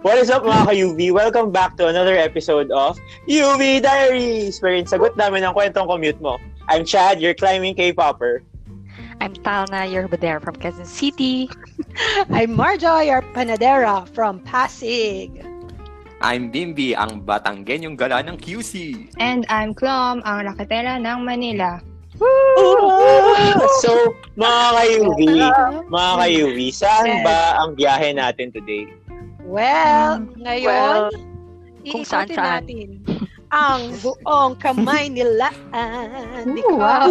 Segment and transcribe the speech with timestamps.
[0.00, 1.12] What is up mga ka-UV?
[1.12, 2.96] Welcome back to another episode of
[3.28, 6.40] UV Diaries wherein sagot namin ang kwentong commute mo.
[6.72, 8.40] I'm Chad, your climbing K-popper.
[9.20, 11.52] I'm Talna, your Badera from Quezon City.
[12.32, 15.44] I'm Marjo, your panadera from Pasig.
[16.24, 19.12] I'm Bimbi, ang Batanggenyong gala ng QC.
[19.20, 21.84] And I'm Clom, ang lakatera ng Manila.
[23.80, 23.90] So,
[24.36, 25.20] mga ka-UV,
[25.88, 28.88] mga ka-UV, saan ba ang biyahe natin today?
[29.44, 31.10] Well, ngayon,
[31.88, 32.62] kung iikutin saan-saan.
[32.62, 32.88] natin
[33.50, 35.50] ang buong kamay nila.
[36.62, 37.10] Ko Wow.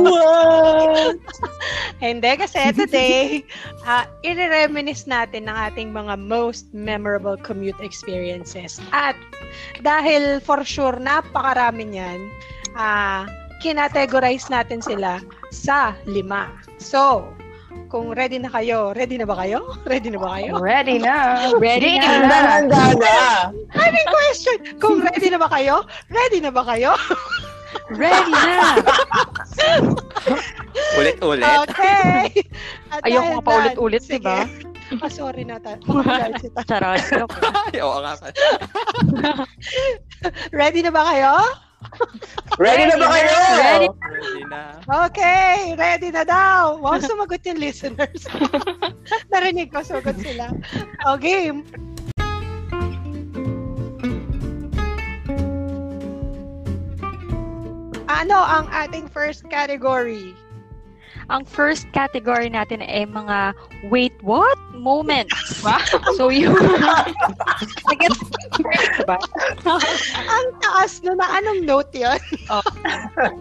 [2.05, 3.43] Hindi, kasi today,
[3.83, 8.79] uh, i-reminisce natin ng ating mga most memorable commute experiences.
[8.95, 9.19] At
[9.83, 12.19] dahil for sure, napakarami niyan,
[12.79, 13.27] uh,
[13.59, 15.19] kinategorize natin sila
[15.51, 16.47] sa lima.
[16.79, 17.27] So,
[17.89, 19.65] kung ready na kayo, ready na ba kayo?
[19.89, 20.51] Ready na ba kayo?
[20.61, 21.15] Ready na.
[21.63, 22.09] Ready na.
[22.61, 23.17] Handa na!
[23.73, 25.83] Having question, kung ready na ba kayo?
[26.13, 26.93] Ready na ba kayo?
[27.89, 28.77] Ready na!
[31.01, 31.45] Ulit-ulit.
[31.65, 32.29] Okay.
[32.93, 34.39] At Ayoko dahil nga paulit-ulit, dyan, di ba?
[35.05, 35.61] Ah, sorry na.
[35.61, 35.77] Ta-
[36.65, 36.97] Charot.
[37.77, 38.13] Oo nga.
[40.49, 41.33] Ready na ba kayo?
[42.61, 43.31] Ready na ba kayo?
[43.55, 43.87] Ready.
[43.87, 44.61] Ready na.
[45.07, 46.77] Okay, ready na daw.
[46.79, 48.27] Wow, sumagot yung listeners.
[49.33, 50.51] Narinig ko, sumagot sila.
[51.07, 51.63] O, game.
[58.09, 60.35] Ano ang ating first category?
[61.29, 63.53] Ang first category natin ay mga
[63.87, 64.57] wait, what?
[64.79, 65.35] Moments.
[66.17, 66.55] So, yung...
[66.55, 68.15] Nag-get
[68.59, 69.17] diba?
[70.15, 72.19] Ang taas no na anong note yun?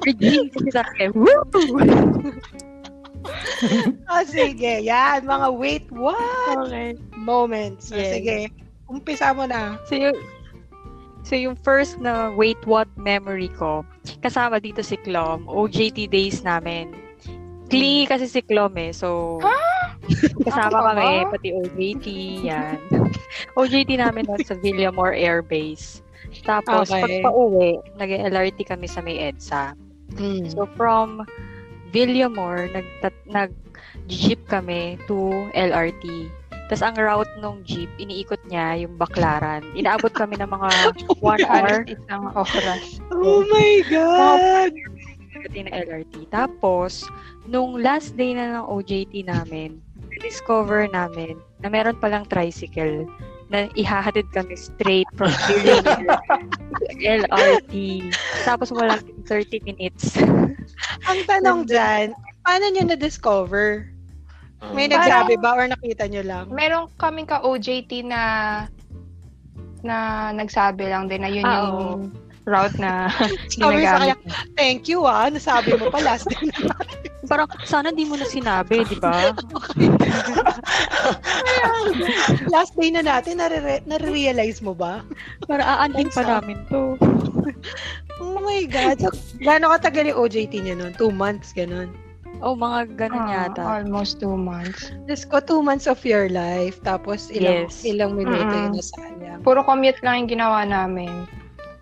[0.04, 1.14] Regine kasi sa akin.
[1.14, 1.42] Woo!
[4.08, 4.86] O, sige.
[4.86, 6.16] Yan, mga wait, what?
[6.64, 6.94] Okay.
[7.18, 7.90] Moments.
[7.90, 8.14] O, Yes.
[8.14, 8.36] Sige.
[8.88, 9.76] Umpisa mo na.
[9.90, 10.16] So, yung,
[11.26, 13.84] so yung first na wait what memory ko,
[14.24, 16.94] kasama dito si Klom, OJT days namin.
[17.68, 19.36] Clingy kasi si Klom eh, so
[20.44, 22.06] kasama Ano kami, pati OJT,
[22.44, 22.78] yan.
[23.60, 26.00] OJT namin nun sa Villamore Air Base.
[26.44, 27.22] Tapos, Okay.
[27.22, 29.72] pag pauwi, nag-LRT kami sa may EDSA.
[30.52, 31.24] So, from
[31.92, 32.86] Villamore, nag,
[33.28, 33.52] nag
[34.08, 36.32] jeep kami to LRT.
[36.68, 39.64] Tapos ang route nung jeep, iniikot niya yung Baklaran.
[39.72, 40.68] Inaabot kami ng mga
[41.24, 43.00] one hour isang oras.
[43.08, 44.72] Oh my God!
[45.38, 46.14] pagdating ng LRT.
[46.28, 47.06] Tapos,
[47.46, 49.78] nung last day na ng OJT namin,
[50.18, 53.06] discover namin na meron palang tricycle
[53.48, 55.56] na ihahatid kami straight from to
[57.00, 58.04] LRT.
[58.44, 60.20] Tapos walang 30 minutes.
[61.08, 62.12] Ang tanong dyan,
[62.44, 63.88] paano nyo na-discover?
[64.74, 66.46] May Parang- nagsabi ba or nakita nyo lang?
[66.50, 68.22] Meron kaming ka-OJT na
[69.80, 69.96] na
[70.34, 72.10] nagsabi lang din na yun Ah, yung
[72.48, 73.12] route na
[73.52, 74.16] Sabi sa kanya,
[74.56, 76.72] thank you ah, nasabi mo pa last day na
[77.28, 79.36] Parang, sana di mo na sinabi, di ba?
[82.48, 85.04] Last day na natin, nare- nare-realize mo ba?
[85.44, 86.96] Para aanhin pa namin to.
[88.22, 88.96] Oh my God.
[89.02, 89.12] So,
[89.44, 90.96] gaano katagal yung OJT niya nun?
[90.96, 91.92] Two months, ganun.
[92.40, 93.62] Oh, mga ganun Ah, yata.
[93.82, 94.94] almost two months.
[95.04, 96.78] Diyos ko, two months of your life.
[96.80, 97.82] Tapos ilang, Yes.
[97.82, 98.62] ilang minuto Mm-mm.
[98.62, 99.40] yun na sayang.
[99.42, 101.26] Puro commute lang yung ginawa namin.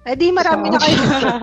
[0.06, 1.42] Eh di, marami na So- kayong,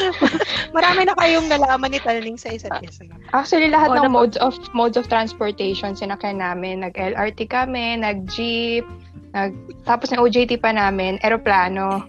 [0.76, 3.02] marami na kayong nalaman ni Talning sa isa't isa.
[3.30, 6.80] Actually, lahat Oh, ng modes of modes of transportation sinakyan namin.
[6.80, 8.86] Nag-LRT kami, nag-jeep,
[9.32, 9.50] nag
[9.82, 12.06] tapos ng OJT pa namin, eroplano.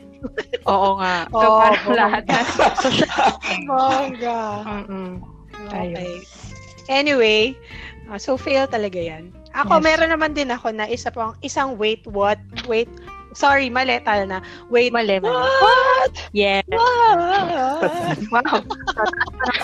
[0.70, 1.26] Oo nga.
[1.28, 1.98] So, Oo, parang bongga.
[1.98, 2.24] lahat.
[3.66, 4.40] Bongga.
[4.62, 5.10] Mm-mm.
[5.66, 6.22] Okay.
[6.88, 7.58] Anyway,
[8.06, 9.34] ah, so fail talaga yan.
[9.52, 9.84] Ako, Yes.
[9.84, 12.38] meron naman din ako na isa pang, isang wait, what?
[12.66, 12.88] Wait,
[13.34, 14.40] sorry, mali, tala na.
[14.70, 15.32] Wait, Mali, mali.
[15.34, 16.14] what?
[16.32, 16.62] Yeah.
[16.68, 18.18] What?
[18.32, 18.64] Wow.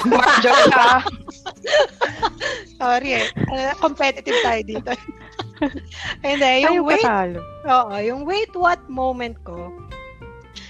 [0.08, 1.04] Marjo ka.
[2.80, 3.26] Sorry eh.
[3.48, 4.92] Uh, competitive tayo dito.
[6.26, 7.40] Hindi, yung Ayaw wait, patalo.
[7.66, 9.74] oo, yung wait what moment ko,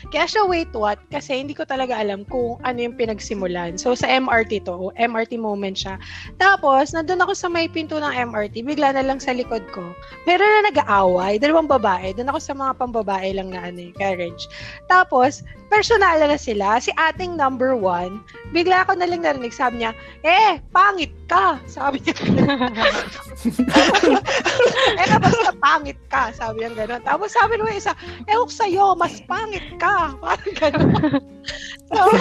[0.07, 3.75] Kaya siya wait what kasi hindi ko talaga alam kung ano yung pinagsimulan.
[3.75, 6.00] So sa MRT to, MRT moment siya.
[6.39, 9.83] Tapos nandun ako sa may pinto ng MRT, bigla na lang sa likod ko.
[10.24, 12.15] Meron na nag-aaway, dalawang babae.
[12.15, 14.48] Doon ako sa mga pambabae lang na ano, eh, carriage.
[14.88, 16.80] Tapos personal na sila.
[16.81, 19.92] Si ating number one, bigla ako na lang narinig, sabi niya,
[20.24, 21.60] eh, pangit ka.
[21.68, 22.16] Sabi niya.
[25.00, 26.31] eh, basta pangit ka.
[26.34, 27.04] Sabi niya gano'n.
[27.04, 27.94] Tapos sabi nung isa,
[28.25, 30.16] eh, huwag sa'yo, mas pangit ka.
[30.24, 31.22] Parang gano'n.
[31.88, 32.04] So,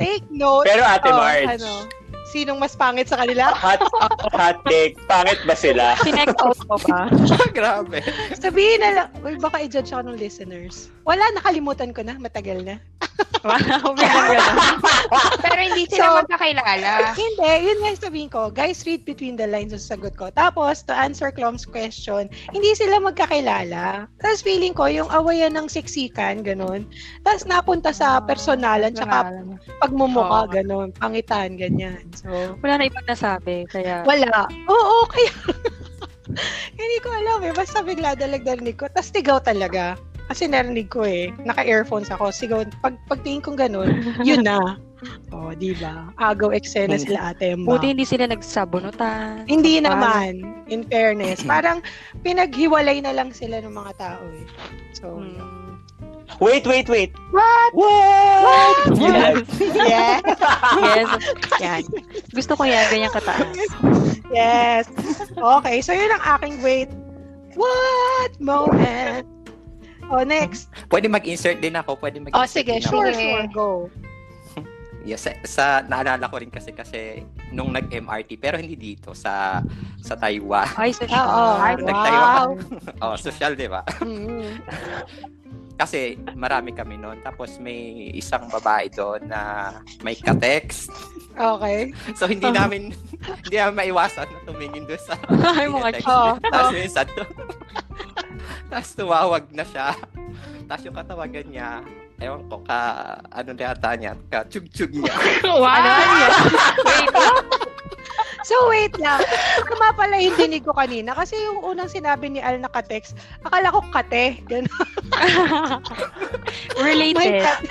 [0.00, 0.66] take note.
[0.66, 1.86] Pero Ate Oh, Marge, ano,
[2.30, 3.54] sinong mas pangit sa kanila?
[3.64, 3.80] hot,
[4.34, 5.94] hot take, pangit ba sila?
[6.02, 7.06] Chinek out mo ba?
[7.56, 8.02] Grabe.
[8.34, 10.90] Sabihin na lang, uy, baka i-judge ako ng listeners.
[11.06, 12.76] Wala, nakalimutan ko na, matagal na.
[13.46, 14.76] Wow, biglang gano'n.
[15.56, 16.92] Pero hindi sila So- magkakilala.
[17.16, 18.52] Hindi, yun nga sabihin ko.
[18.52, 20.28] Guys, read between the lines sa sagot ko.
[20.36, 24.04] Tapos, to answer Klom's question, hindi sila magkakilala.
[24.20, 26.84] Tapos feeling ko, yung awayan ng siksikan, ganun.
[27.24, 29.32] Tapos napunta sa personalan, tsaka
[29.80, 30.52] pagmumukha, Oo.
[30.52, 30.92] ganun.
[30.92, 32.04] Pangitan, ganyan.
[32.12, 32.28] So,
[32.60, 34.04] Wala na ibang nasabi, kaya...
[34.04, 34.44] wala.
[34.68, 35.32] Oo, kaya...
[36.76, 37.56] hindi ko alam eh.
[37.56, 38.92] Basta bigla dalagdalig ko.
[38.92, 39.96] Tapos tigaw talaga.
[40.26, 41.30] Kasi narinig ko eh.
[41.46, 42.34] Naka-earphones ako.
[42.34, 42.66] Sigaw.
[42.82, 44.76] Pag, pagtingin kong ganun, yun na.
[45.30, 46.08] O, oh, di ba?
[46.16, 47.66] Agaw eksena sila ate Emma.
[47.66, 49.44] Buti hindi sila nagsabunutan.
[49.44, 49.90] Hindi Sampal.
[49.90, 50.32] naman,
[50.66, 51.42] in fairness.
[51.42, 51.82] Parang
[52.20, 54.46] pinaghiwalay na lang sila ng mga tao eh.
[54.92, 55.64] So, Hmm.
[56.36, 57.14] Wait, wait, wait.
[57.30, 57.70] What?
[57.72, 58.98] What?
[58.98, 59.46] Yes.
[59.88, 60.20] yes,
[60.76, 61.06] Yes.
[61.62, 61.82] Yan.
[62.28, 63.56] Gusto ko yan, ganyan kataas.
[64.28, 64.84] yes.
[65.32, 66.90] Okay, so yun ang aking wait.
[67.56, 69.24] What moment?
[70.06, 70.68] Oh, next.
[70.86, 71.96] Pwede mag-insert din ako.
[71.96, 72.90] Pwede mag-insert Oh, sige, din ako.
[72.90, 73.22] sure, Sige.
[73.22, 73.68] sure, go.
[75.06, 77.22] Yes, sa, sa naalala ko rin kasi kasi
[77.54, 79.62] nung nag-MRT pero hindi dito sa
[80.02, 80.66] sa Taiwan.
[80.74, 82.46] Ay, so Ah, Oo, Ay, wow.
[83.06, 83.86] oh, social, 'di ba?
[84.02, 84.58] Mm.
[85.76, 87.20] Kasi marami kami noon.
[87.20, 90.88] Tapos may isang babae doon na may ka-text.
[91.36, 91.92] Okay.
[92.18, 92.96] So hindi namin
[93.44, 95.20] hindi namin maiwasan na tumingin doon sa
[95.52, 96.08] Ay, mga text.
[96.08, 97.22] Oh, Tapos yung isa to.
[98.72, 99.92] Tapos tumawag na siya.
[100.64, 101.84] Tapos yung katawagan niya,
[102.20, 102.78] ewan ko, ka,
[103.28, 105.12] ano na yata niya, ka chug-chug niya.
[105.44, 106.32] Ano yan?
[106.88, 107.12] Wait,
[108.46, 109.18] So, wait lang.
[109.66, 111.10] Tama pala yung dinig ko kanina.
[111.12, 114.38] Kasi yung unang sinabi ni Al na ka-text, akala ko kate.
[114.46, 114.70] Ganun.
[116.78, 117.42] Related.
[117.42, 117.66] kate.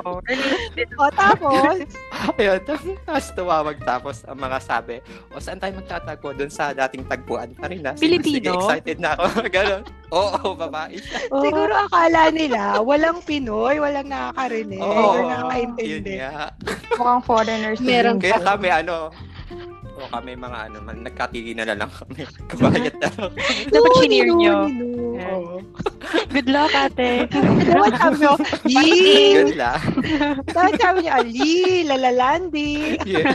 [0.00, 0.88] Oo, related.
[0.96, 1.84] O, tapos,
[2.40, 6.32] Ayun, tapos tumawag tapos ang mga sabi, o saan tayo magtatagpo?
[6.32, 7.92] Doon sa dating tagpuan pa rin na.
[7.92, 8.56] Sige, Pilipino?
[8.56, 9.24] Sige, excited na ako.
[9.54, 9.82] Ganon.
[10.14, 11.18] Oo, babae siya.
[11.28, 16.12] siguro akala nila, walang Pinoy, walang nakakarinig, Oo, or yun nakakaintindi.
[16.22, 16.54] nga.
[16.94, 17.82] mukhang foreigners.
[17.82, 18.30] Meron din.
[18.30, 19.10] Kaya kami ano,
[19.96, 22.28] o kami mga ano, man, nagkatili na lang kami.
[22.52, 23.32] Kabayat na lang.
[23.72, 24.56] Dapat chineer Nunu, nyo.
[25.16, 25.54] Oo.
[26.28, 27.24] Good luck, ate.
[27.72, 28.32] Dapat sabi nyo,
[28.68, 29.32] Yee!
[29.40, 29.80] Good lang.
[30.52, 31.54] Dapat sabi nyo, Ali,
[31.88, 32.72] Lalalandi.
[33.08, 33.32] Yeah.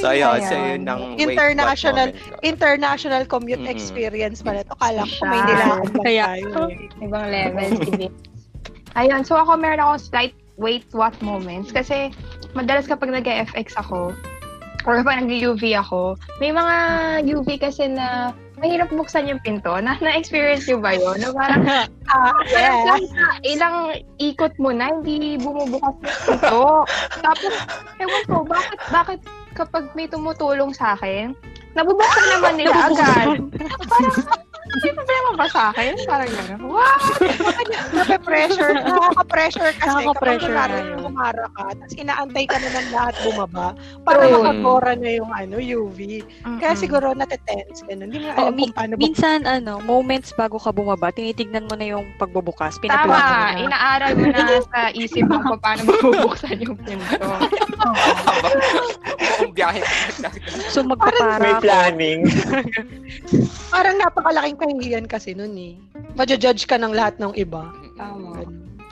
[0.00, 0.38] So, ayun.
[0.42, 2.12] So, yun ang International-
[2.42, 3.72] international commute Mm-mm.
[3.72, 4.74] experience pala to.
[4.76, 7.04] Kala ko may lang Kaya- eh.
[7.04, 7.80] Ibang levels.
[7.88, 8.06] Ibi.
[8.92, 12.12] Ayun, so ako meron akong slight wait what moments kasi
[12.52, 14.12] madalas kapag nag-FX ako
[14.82, 16.76] or kapag nag-UV ako, may mga
[17.22, 19.74] UV kasi na mahirap buksan yung pinto.
[19.82, 21.18] Na, na-experience nyo ba yun?
[21.18, 21.62] Na parang,
[22.12, 22.86] Ah, parang yeah.
[22.86, 23.76] lang sa ilang
[24.20, 26.86] ikot mo na, hindi bumubukas yung pinto.
[27.22, 27.52] Tapos,
[27.98, 29.20] ewan ko, bakit, bakit
[29.58, 31.34] kapag may tumutulong sa akin,
[31.72, 33.26] nabubuksan naman nila agad.
[33.82, 34.16] Parang,
[34.74, 35.92] may problema ba sa akin?
[36.02, 36.60] Parang gano'n.
[36.64, 37.00] Wow!
[37.92, 38.72] Nape-pressure.
[38.86, 40.98] Nakaka-pressure kasi Nakaka-pressure kapag na yun.
[41.02, 43.66] humara ka, tapos inaantay ka na ng lahat bumaba
[44.00, 44.32] para True.
[44.34, 45.98] makagora na yung ano, UV.
[46.56, 46.80] Kaya Mm-mm.
[46.80, 47.84] siguro natetense.
[47.84, 48.08] Ganun.
[48.08, 51.10] Hindi mo na Oh, alam mi- kung paano bu- minsan, ano, moments bago ka bumaba,
[51.10, 52.80] tinitignan mo na yung pagbubukas.
[52.80, 53.58] Tama, mo na.
[53.58, 57.20] inaaral mo na sa isip mo kung paano mabubuksan yung pinto.
[59.34, 59.80] Buong biyahe.
[60.68, 61.60] So, magpapara.
[61.62, 62.26] Planning.
[63.72, 65.78] Parang napakalaking kahihiyan kasi nun eh.
[66.12, 67.70] Majo-judge ka ng lahat ng iba.
[67.94, 68.42] Tama.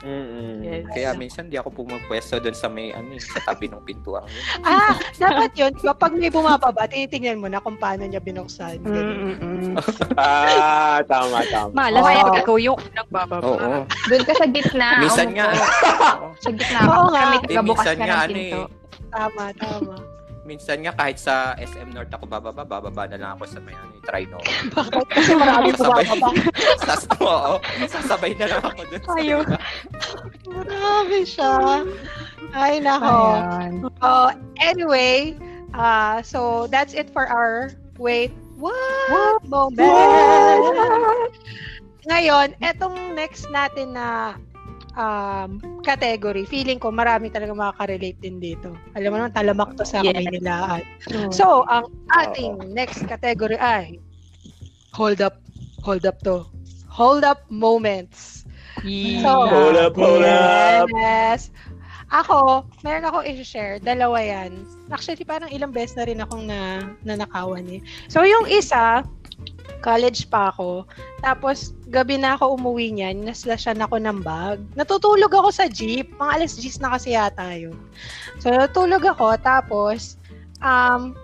[0.01, 0.65] Mm-mm.
[0.65, 0.89] Yes.
[0.89, 4.25] Kaya minsan di ako pumapwesto doon sa may ano, eh, sa tabi ng pintuan.
[4.65, 5.69] Ah, dapat yun.
[5.77, 8.81] Kapag may bumababa, tinitingnan mo na kung paano niya binuksan.
[10.17, 11.69] Ah, tama, tama.
[11.71, 12.17] Malas Oo.
[12.25, 13.45] pag ikaw yung unang bababa.
[13.45, 13.73] Oo.
[14.09, 14.89] Doon ka sa gitna.
[14.99, 15.47] Minsan nga.
[16.41, 16.79] Sa gitna.
[16.89, 17.21] Oo nga.
[17.29, 18.53] May Eh, minsan ka nga ng ano eh.
[19.11, 19.95] Tama, tama.
[20.41, 23.93] Minsan nga kahit sa SM North ako bababa, bababa na lang ako sa may ano,
[24.01, 24.41] try no.
[24.77, 25.05] Bakit?
[25.13, 26.05] Kasi maraming Sabay.
[26.09, 26.29] bumababa.
[26.89, 27.53] Sas, oo,
[27.85, 29.03] sasabay na lang ako doon.
[29.21, 29.39] Ayaw.
[30.49, 31.85] Marami siya.
[32.57, 33.17] Ay, nako.
[34.01, 35.37] Oh, anyway,
[35.77, 37.69] uh, so that's it for our
[38.01, 38.33] wait.
[38.57, 39.89] What, moment?
[42.09, 44.37] Ngayon, etong next natin na
[44.95, 48.77] um, category, feeling ko marami talaga makaka-relate din dito.
[48.95, 50.13] Alam mo naman, talamak to sa Yes.
[50.13, 50.81] kamay.
[51.01, 51.31] True.
[51.33, 53.99] So, ang ating next category ay
[54.93, 55.39] hold up,
[55.83, 56.45] hold up to.
[56.91, 58.43] Hold up moments.
[59.23, 60.89] So, Hold up, hold up.
[60.91, 61.49] Yes.
[62.11, 63.79] Ako, meron ako i-share.
[63.79, 64.67] Dalawa yan.
[64.91, 67.79] Actually, parang ilang beses na rin akong na, nanakawan eh.
[68.11, 69.07] So, yung isa,
[69.81, 70.85] college pa ako.
[71.25, 74.61] Tapos, gabi na ako umuwi niyan, naslashan ako ng bag.
[74.77, 76.13] Natutulog ako sa jeep.
[76.21, 77.77] Mga alas 10 na kasi yata yun.
[78.39, 79.35] So, natutulog ako.
[79.41, 80.21] Tapos,
[80.61, 81.17] um,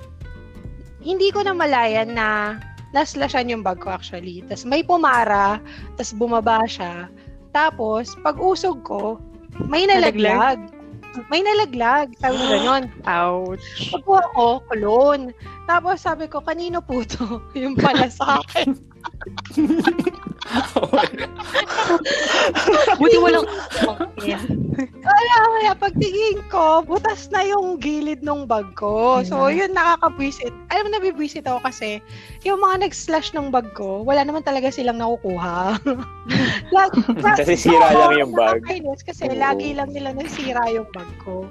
[1.06, 2.60] hindi ko na malayan na
[2.92, 4.44] naslashan yung bag ko actually.
[4.48, 5.62] Tapos may pumara,
[5.96, 7.08] tapos bumaba siya.
[7.52, 9.22] Tapos, pag usog ko,
[9.66, 10.77] may nalaglag.
[11.28, 12.14] May nalaglag.
[12.22, 12.84] Sabi ko ganyan.
[13.10, 13.66] Ouch.
[13.92, 15.34] Pagkuha ko, kulon.
[15.66, 17.42] Tapos sabi ko, kanino po to?
[17.58, 18.78] Yung pala sa akin.
[23.00, 23.48] Buti walang.
[24.78, 29.26] Kaya kaya pagtingin ko, butas na yung gilid ng bag ko.
[29.26, 30.54] So, yun nakakabwisit.
[30.70, 31.98] Alam mo, nabibwisit ako kasi
[32.46, 35.82] yung mga nag-slash ng bag ko, wala naman talaga silang nakukuha.
[36.76, 36.94] Lag-
[37.42, 38.62] Kasi sira lang yung bag.
[39.02, 39.34] Kasi Oo.
[39.34, 41.50] lagi lang nila nasira yung bag ko.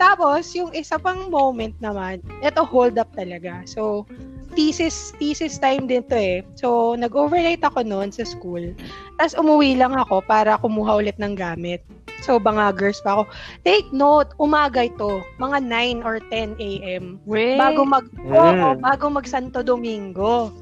[0.00, 3.60] Tapos, yung isa pang moment naman, ito hold up talaga.
[3.68, 4.08] So,
[4.52, 6.40] thesis, thesis time din to eh.
[6.56, 8.72] So, nag-overnight ako noon sa school.
[9.16, 11.82] Tapos, umuwi lang ako para kumuha ulit ng gamit.
[12.22, 13.22] So, bangagers pa ako.
[13.66, 15.26] Take note, umaga ito.
[15.42, 15.58] Mga
[16.00, 17.18] 9 or 10 a.m.
[17.26, 17.58] Wait.
[17.58, 18.30] Bago mag, Mm.
[18.30, 20.52] oo, bago mag Santo Domingo.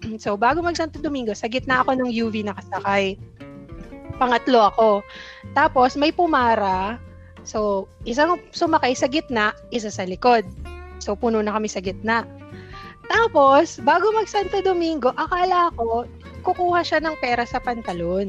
[0.20, 3.16] So, bago mag Santo Domingo, sa gitna ako ng UV nakasakay.
[4.20, 4.88] Pangatlo ako.
[5.56, 7.00] Tapos, may pumara.
[7.44, 10.44] So, isang sumakay sa gitna, isa sa likod.
[11.00, 12.24] So, puno na kami sa gitna.
[13.08, 16.08] Tapos, bago mag Santo Domingo, akala ko,
[16.44, 18.28] kukuha siya ng pera sa pantalon.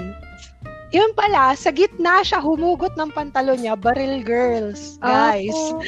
[0.96, 5.52] Yun pala, sa gitna siya humugot ng pantalon niya, barrel girls, guys.
[5.52, 5.84] Ako.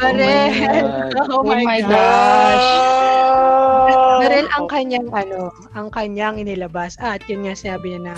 [0.00, 1.12] Barrel.
[1.28, 2.68] Oh Oh my, my gosh.
[2.72, 4.18] Ah!
[4.24, 6.96] Barrel ang kanyang ano, ang kanyang inilabas.
[7.02, 8.16] At yun nga sabi niya na,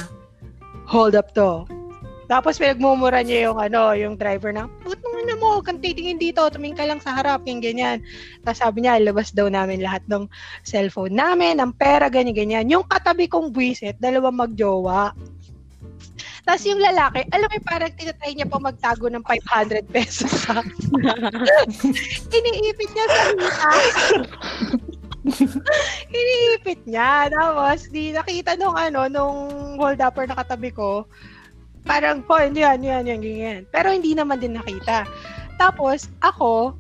[0.87, 1.67] hold up to.
[2.31, 6.47] Tapos pinagmumura niya yung ano, yung driver na, put mo na mo, kang titingin dito,
[6.47, 7.99] tumingin ka lang sa harap, yung ganyan.
[8.47, 10.31] Tapos sabi niya, ilabas daw namin lahat ng
[10.63, 12.71] cellphone namin, ng pera, ganyan, ganyan.
[12.71, 15.11] Yung katabi kong buwisit, dalawang magjowa.
[16.47, 20.63] Tapos yung lalaki, alam mo, parang tinatry niya pa magtago ng 500 pesos sa
[22.39, 23.71] Iniipit niya sa hita.
[26.15, 27.27] Iniipit niya.
[27.29, 29.39] Tapos, di nakita nung ano, nung
[29.83, 31.11] hold-upper na katabi ko,
[31.91, 33.61] parang, po, hindi yan, yan, yan, ganyan.
[33.75, 35.03] Pero hindi naman din nakita.
[35.59, 36.79] Tapos, ako,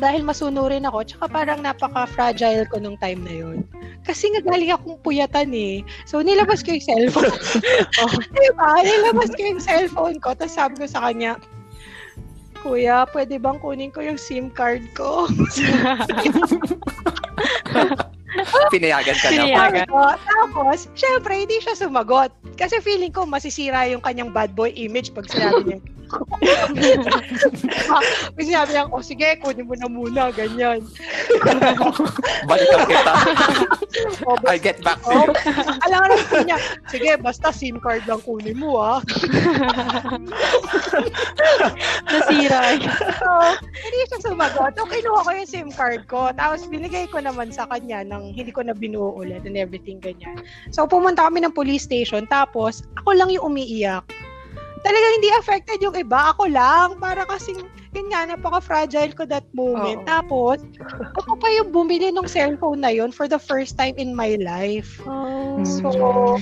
[0.00, 3.58] dahil masunurin ako, tsaka parang napaka-fragile ko nung time na yun.
[4.04, 5.84] Kasi nga galing akong puyatan eh.
[6.08, 7.36] So, nilabas ko yung cellphone.
[8.00, 8.70] oh, diba?
[8.80, 10.32] Nilabas ko yung cellphone ko.
[10.32, 11.36] Tapos sabi ko sa kanya,
[12.60, 15.28] Kuya, pwede bang kunin ko yung SIM card ko?
[18.74, 19.32] Pinayagan ka na.
[19.32, 19.86] Pinayagan.
[20.18, 22.32] Tapos, syempre, hindi siya sumagot.
[22.56, 25.78] Kasi feeling ko, masisira yung kanyang bad boy image pag sinabi niya.
[28.36, 30.80] Sinabi niya, oh sige, kunin mo na muna, ganyan.
[32.46, 33.12] Balikan kita.
[34.28, 35.32] Oh, I get back to Oh, you.
[35.88, 36.58] alam nga naman niya,
[36.92, 39.00] sige, basta SIM card lang kunin mo, ah.
[42.10, 42.76] Nasira.
[43.16, 43.28] So,
[43.72, 44.76] hindi siya sumagot.
[44.76, 46.28] So, kinuha ko yung SIM card ko.
[46.36, 50.44] Tapos, binigay ko naman sa kanya ng hindi ko na binuo ulit and everything ganyan.
[50.76, 52.28] So, pumunta kami ng police station.
[52.28, 54.04] Tapos, ako lang yung umiiyak.
[54.86, 56.30] Talagang hindi affected yung iba.
[56.30, 57.02] Ako lang.
[57.02, 60.04] Para kasing, yun nga, napaka-fragile ko that moment.
[60.04, 60.06] Oo.
[60.06, 60.62] Tapos,
[61.18, 65.02] ako pa yung bumili ng cellphone na yun for the first time in my life.
[65.02, 65.58] Oh.
[65.66, 65.90] So,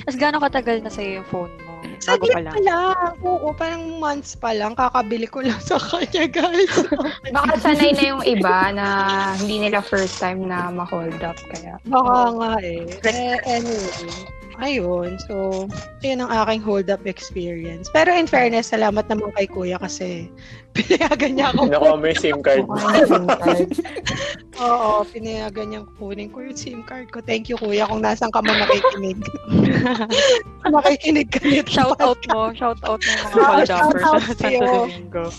[0.04, 1.72] Tapos gano'ng katagal na sa'yo yung phone mo?
[2.04, 2.52] Bago pa lang.
[2.52, 3.10] pa lang.
[3.24, 4.76] Oo, parang months pa lang.
[4.76, 6.74] Kakabili ko lang sa kanya, guys.
[7.32, 8.86] Baka sanay na yung iba na
[9.40, 11.38] hindi nila first time na ma-hold up.
[11.48, 12.84] Kaya, Baka nga eh.
[13.08, 13.36] eh.
[13.48, 14.43] Anyway.
[14.62, 15.18] Ayun.
[15.26, 15.66] So,
[16.04, 17.90] yun ang aking hold-up experience.
[17.90, 20.30] Pero in fairness, salamat naman kay kuya kasi
[20.76, 21.70] pinayagan niya ako.
[21.70, 22.66] Nakuha mo yung SIM card.
[24.58, 27.18] Oo, pinayagan niya kunin ko yung SIM card ko.
[27.23, 29.18] Thank you kuya kung nasan ka man nakikinig.
[30.75, 31.70] nakikinig ka nito.
[31.70, 32.50] Shout out mo.
[32.54, 35.34] Shout out mo mga Ah, hold shout sa out.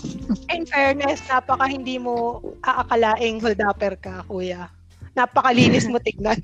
[0.52, 4.68] In fairness, napaka hindi mo aakalaing hold-upper ka, kuya.
[5.16, 6.36] Napakalinis mo tignan.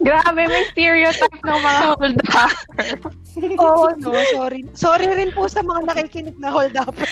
[0.00, 2.52] Grabe, may stereotype ng mga hold up.
[3.58, 4.60] Oo, no, sorry.
[4.74, 7.06] Sorry rin po sa mga nakikinig na hold-upper.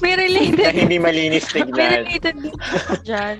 [0.00, 0.72] May Na related.
[0.74, 1.90] hindi malinis May tignan.
[2.04, 2.54] related din
[3.04, 3.36] dyan.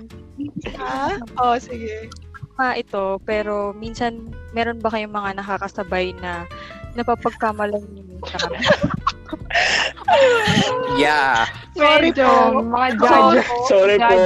[0.77, 1.19] Ha?
[1.39, 2.11] Oo, sige.
[2.59, 4.19] Ma ito, pero minsan
[4.51, 6.43] meron ba kayong mga nakakasabay na
[6.95, 8.71] napapagkamalan niyo sa kanila?
[10.99, 11.47] Yeah.
[11.79, 12.59] Sorry po.
[12.59, 13.47] mga judge.
[13.71, 14.17] Sorry po.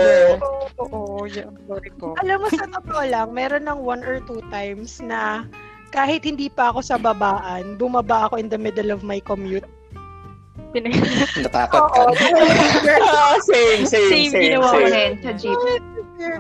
[0.83, 2.17] Oo, yeah, sorry po.
[2.25, 5.45] Alam mo, sa totoo lang, meron ng one or two times na
[5.93, 9.69] kahit hindi pa ako sa babaan, bumaba ako in the middle of my commute.
[10.73, 12.03] Natakot ka.
[13.53, 14.95] Same, same, Same same, ginawa ko same.
[14.97, 15.61] rin sa jeep.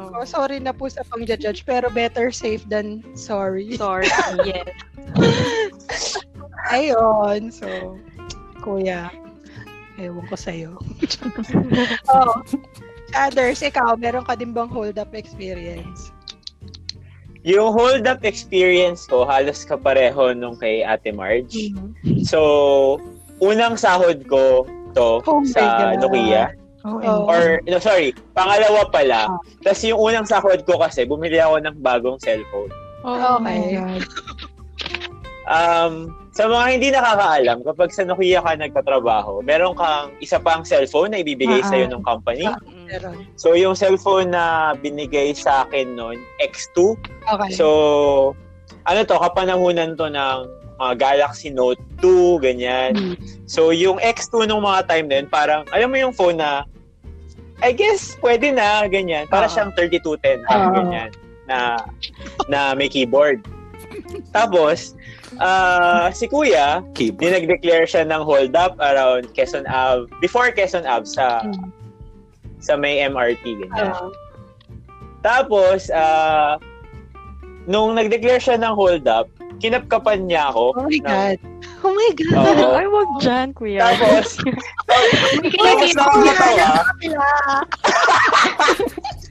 [0.08, 3.76] ko, sorry na po sa pang-judge, pero better safe than sorry.
[3.76, 4.08] Sorry.
[4.46, 4.72] Yes.
[6.72, 7.68] Ayun, so,
[8.62, 9.10] kuya,
[9.98, 10.78] ewan ko sa'yo.
[12.14, 12.40] oh,
[13.12, 16.14] others, ikaw, meron ka din bang hold-up experience?
[17.42, 21.74] Yung hold-up experience ko, halos kapareho nung kay Ate Marge.
[22.22, 23.02] So,
[23.42, 24.62] unang sahod ko
[24.94, 25.98] to Oh sa.
[25.98, 26.54] Nokia.
[26.86, 27.26] Oh.
[27.26, 29.30] Or, no, sorry, pangalawa pala.
[29.30, 29.38] Ah.
[29.62, 32.70] Tapos yung unang sahod ko kasi, bumili ako ng bagong cellphone.
[33.02, 33.42] Oh, Okay.
[33.42, 34.02] my God.
[35.50, 41.12] Um, sa mga hindi nakakaalam, kapag sa Nokia ka nagtatrabaho, meron kang isa pang cellphone
[41.12, 41.92] na ibibigay Ah, sa'yo ah.
[41.92, 42.48] ng company.
[42.48, 42.84] Mm.
[42.88, 43.14] Meron.
[43.36, 46.96] So, yung cellphone na binigay sa akin noon, X2.
[47.28, 47.50] Okay.
[47.52, 47.66] So,
[48.88, 50.38] ano to, kapanahunan to ng
[50.80, 52.96] mga Galaxy Note 2, ganyan.
[52.96, 53.14] Hmm.
[53.44, 56.64] So, yung X2 nung mga time na yun, parang, alam mo yung phone na,
[57.60, 59.28] I guess, pwede na, ganyan.
[59.28, 59.52] Para Ah.
[59.52, 60.72] siyang 3210, Ah.
[60.72, 61.10] ganyan,
[61.44, 61.58] na,
[62.48, 63.44] na may keyboard.
[64.32, 64.96] Tapos,
[65.38, 67.20] ah si Kuya, Keyboard.
[67.22, 71.70] dinag-declare siya ng hold up around Quezon Ave, before Quezon Ave sa, Mm.
[72.58, 73.90] sa may MRT, ganyan.
[73.90, 74.10] Ah.
[75.22, 76.58] Tapos, ah
[77.64, 80.74] nung nag-declare siya ng hold up, kinapkapan niya ako.
[80.74, 81.38] oh my ng- God.
[81.82, 82.56] Oh my God.
[82.58, 82.74] Oo.
[82.78, 83.86] Ay, wag dyan, kuya.
[83.88, 84.38] Tapos,
[85.54, 86.70] tapos nakakatawa.
[88.58, 88.90] Tapos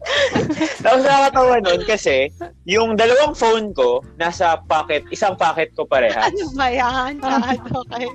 [0.84, 2.32] nakakatawa nun kasi
[2.64, 6.32] yung dalawang phone ko nasa pocket, isang pocket ko parehas.
[6.32, 7.20] Ano ba yan?
[7.20, 7.60] Chad?
[7.84, 8.06] Okay.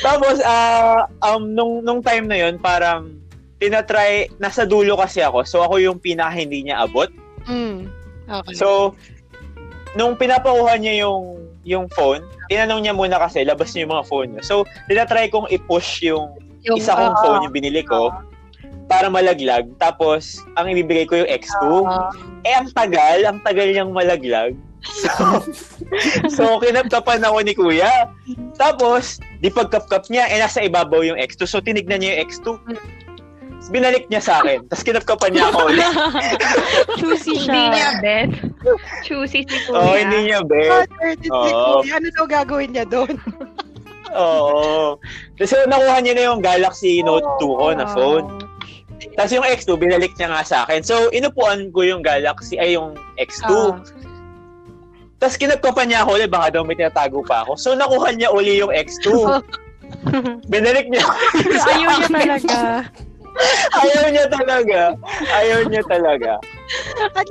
[0.00, 3.20] Tapos ah um nung nung time na yon parang
[3.60, 5.44] tinatry nasa dulo kasi ako.
[5.44, 7.12] So ako yung pinaka hindi niya abot.
[7.44, 7.92] Mm.
[8.24, 8.56] Okay.
[8.56, 8.96] So
[9.92, 14.28] nung pinapakuha niya yung yung phone, tinanong niya muna kasi labas niya yung mga phone
[14.32, 14.42] niya.
[14.44, 16.32] So tinatry kong i-push yung
[16.64, 18.08] Yung, isa kong ah, phone yung binili ko
[18.86, 19.68] para malaglag.
[19.80, 21.64] Tapos, ang ibibigay ko yung X2.
[21.84, 22.10] ah,
[22.44, 23.18] eh, ang tagal.
[23.24, 24.54] Ang tagal niyang malaglag.
[24.84, 25.40] So,
[26.36, 28.12] so kinapkapan ako ni Kuya.
[28.60, 31.48] Tapos, di pagkapkap niya, eh, nasa ibabaw yung X2.
[31.48, 32.46] So, tinignan niya yung X2.
[33.64, 34.68] Tapos, binalik niya sa akin.
[34.68, 35.88] Tapos, kinapkapan niya ako ulit.
[37.00, 38.02] Choosy Hindi niya siya.
[38.04, 38.30] bet.
[39.08, 39.76] Choosy si Kuya.
[39.80, 40.88] Oo, oh, hindi niya, ah, bet.
[41.00, 41.80] 33 Oo.
[41.80, 41.92] kuya.
[41.96, 43.14] Ano daw gagawin niya doon?
[44.20, 45.00] Oo.
[45.40, 48.43] Tapos, nakuha niya na yung Galaxy Note 2 ko na phone.
[49.14, 50.82] Tapos yung X2, binalik niya nga sa akin.
[50.82, 53.50] So, inupuan ko yung Galaxy, ay yung X2.
[53.50, 53.78] Ah.
[55.22, 57.54] Tapos kinagkapan niya ako ulit, baka daw may tinatago pa ako.
[57.54, 59.06] So, nakuha niya uli yung X2.
[60.52, 61.00] Binalik niya.
[61.74, 62.58] Ayaw niya talaga.
[63.74, 64.80] Ayaw niya talaga.
[65.34, 66.32] Ayaw niya talaga.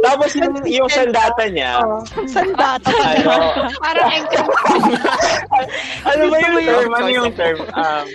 [0.04, 2.90] Tapos yung, yung sandata niya, Oh, sandata.
[2.94, 3.34] ano,
[3.82, 4.12] Parang
[6.14, 6.92] ano ba yung term?
[6.94, 7.58] Ano yung term?
[7.74, 8.08] Um,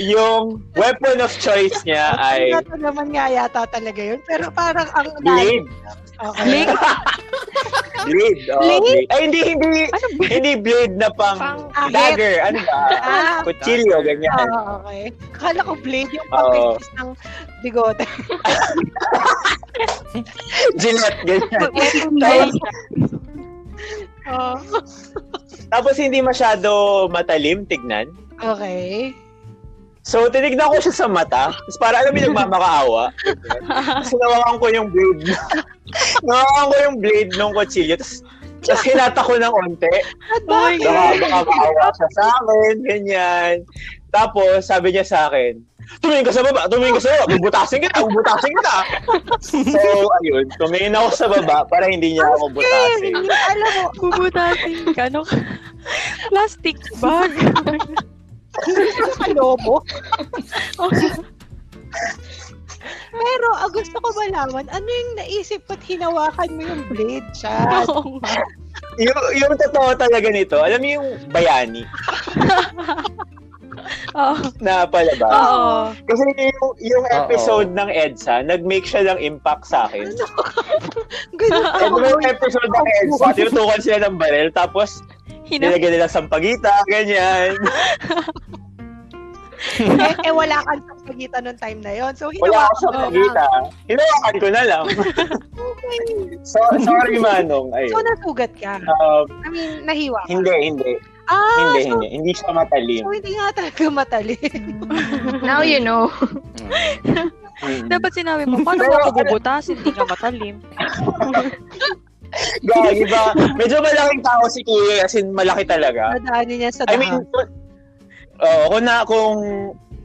[0.00, 0.42] yung
[0.74, 4.20] weapon of choice niya ay Sandata naman nga yata talaga yun.
[4.24, 5.08] Pero parang ang...
[5.20, 5.68] blade.
[6.18, 6.44] Okay.
[6.44, 6.74] Blade?
[8.08, 8.40] Blade.
[8.50, 8.82] Oh, Blade?
[8.82, 9.08] blade.
[9.12, 11.60] Ay, hindi, hindi, Ano hindi blade na pang Pang
[11.92, 12.40] dagger.
[12.40, 12.78] Ano ba?
[13.04, 14.32] Ah, Kutsilyo, ganyan.
[14.32, 15.12] Ah, okay.
[15.34, 16.32] Akala ko blade yung Oo.
[16.32, 17.08] pang-fix ng
[17.60, 18.06] bigote.
[20.80, 21.70] Gillette, ganyan.
[22.18, 22.56] Blade.
[24.28, 24.56] Oh.
[25.68, 26.70] Tapos hindi masyado
[27.12, 28.08] matalim, tignan.
[28.40, 29.12] Okay.
[30.08, 31.52] So, tinignan ko siya sa mata.
[31.52, 32.32] Tapos para alam mo yung.
[32.32, 35.36] Tapos nawakan ko yung blade.
[36.28, 37.94] nawakan ko yung blade ng kutsilyo.
[38.00, 38.24] Tapos,
[38.64, 39.92] tapos hinata ko ng onte.
[40.48, 40.48] Oh?
[40.48, 43.54] Baka, baka maawa siya sa akin, ganyan.
[44.08, 45.60] Tapos, sabi niya sa akin,
[46.00, 48.76] tumingin ka sa baba, tumingin ka sa baba, bubutasin kita, bubutasin kita.
[49.44, 53.12] so, ayun, tumingin ako sa baba para hindi niya ako butasin.
[53.12, 53.12] Scary.
[53.52, 55.04] Alam mo, Bubutasin ka.
[55.12, 55.36] Ka?
[56.32, 57.32] Plastic bag.
[59.20, 59.82] kalobo.
[63.08, 67.88] Pero ang gusto ko malaman, ano yung naisip ko't hinawakan mo yung blade, Chad?
[67.90, 68.38] Oo nga.
[69.02, 71.82] Yung, yung totoo talaga nito, alam mo yung bayani
[74.14, 74.34] Oo.
[74.60, 75.30] na palabas?
[75.30, 75.70] Oo.
[76.06, 80.10] Kasi yung, yung episode ng EDSA, nag-make siya ng impact sa akin.
[81.40, 81.96] Ganun Eh, ako.
[82.02, 85.02] yung episode ng EDSA, tinutukan sila ng baril, tapos
[85.48, 87.56] Hina- nilagyan nila sampagita, ganyan.
[89.78, 92.78] eh, eh, wala kang sampagitan nung time na yon So, Wala hinawakan lang.
[92.78, 93.44] sampagita.
[93.86, 94.84] Hinawakan ko na lang.
[96.52, 97.72] so, sorry, Manong.
[97.72, 98.04] So, Ayun.
[98.06, 98.78] nasugat ka.
[99.00, 100.30] Um, I mean, nahiwa ka.
[100.30, 100.92] hindi, hindi.
[101.28, 102.06] Ah, Hindi, so, hindi.
[102.08, 103.02] Hindi siya matalim.
[103.04, 104.40] so, hindi nga talaga matalim.
[105.48, 106.08] Now you know.
[107.58, 107.90] Mm.
[107.90, 109.76] Dapat sinabi mo, paano ako bubutasin?
[109.82, 110.62] Hindi ka matalim.
[112.64, 113.32] Gagi ba?
[113.56, 116.16] Medyo malaking tao si Kuya, as in malaki talaga.
[116.20, 117.00] Nadaanin niya sa I daan.
[117.00, 117.14] mean,
[118.44, 119.36] oh, kung na, kung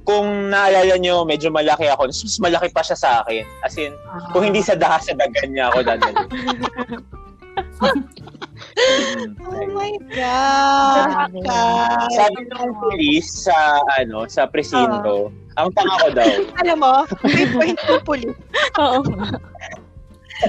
[0.04, 2.12] kung naalala nyo, medyo malaki ako.
[2.12, 3.44] Mas malaki pa siya sa akin.
[3.64, 3.96] As in,
[4.36, 6.24] kung hindi sa daha sa dagan niya ako dadali.
[9.46, 11.30] Oh my God!
[12.18, 16.34] Sabi ng police sa ano sa presinto, ang tanga ko daw.
[16.66, 16.94] Alam mo,
[17.30, 18.38] may point yung police.
[18.82, 19.06] Oo.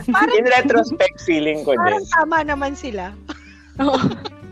[0.08, 1.80] Parang, In retrospect, feeling ko din.
[1.80, 3.12] parang tama naman sila.
[3.78, 3.98] Oo.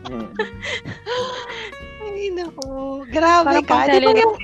[0.03, 0.29] Hmm.
[2.03, 3.03] Ay, naku.
[3.09, 3.71] Grabe Parang ka.
[3.71, 4.23] pang Di ba telenovela.
[4.23, 4.35] yung...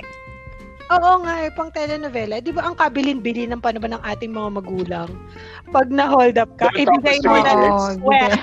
[0.89, 2.35] Oo nga, eh, pang telenovela.
[2.41, 5.09] Di ba ang kabilin-bilin ng panahon ng ating mga magulang?
[5.69, 8.41] Pag na-hold up ka, ibigay mo na ng sweat.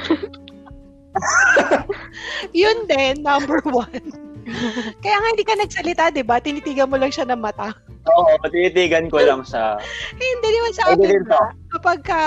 [2.55, 4.05] Yun din, number one.
[5.03, 6.39] Kaya nga hindi ka nagsalita, di ba?
[6.39, 7.75] Tinitigan mo lang siya ng mata.
[8.07, 9.79] Oo, tinitigan ko lang sa...
[10.17, 11.07] Eh, hindi naman sa to.
[11.27, 11.43] ba?
[11.75, 12.21] Kapag ka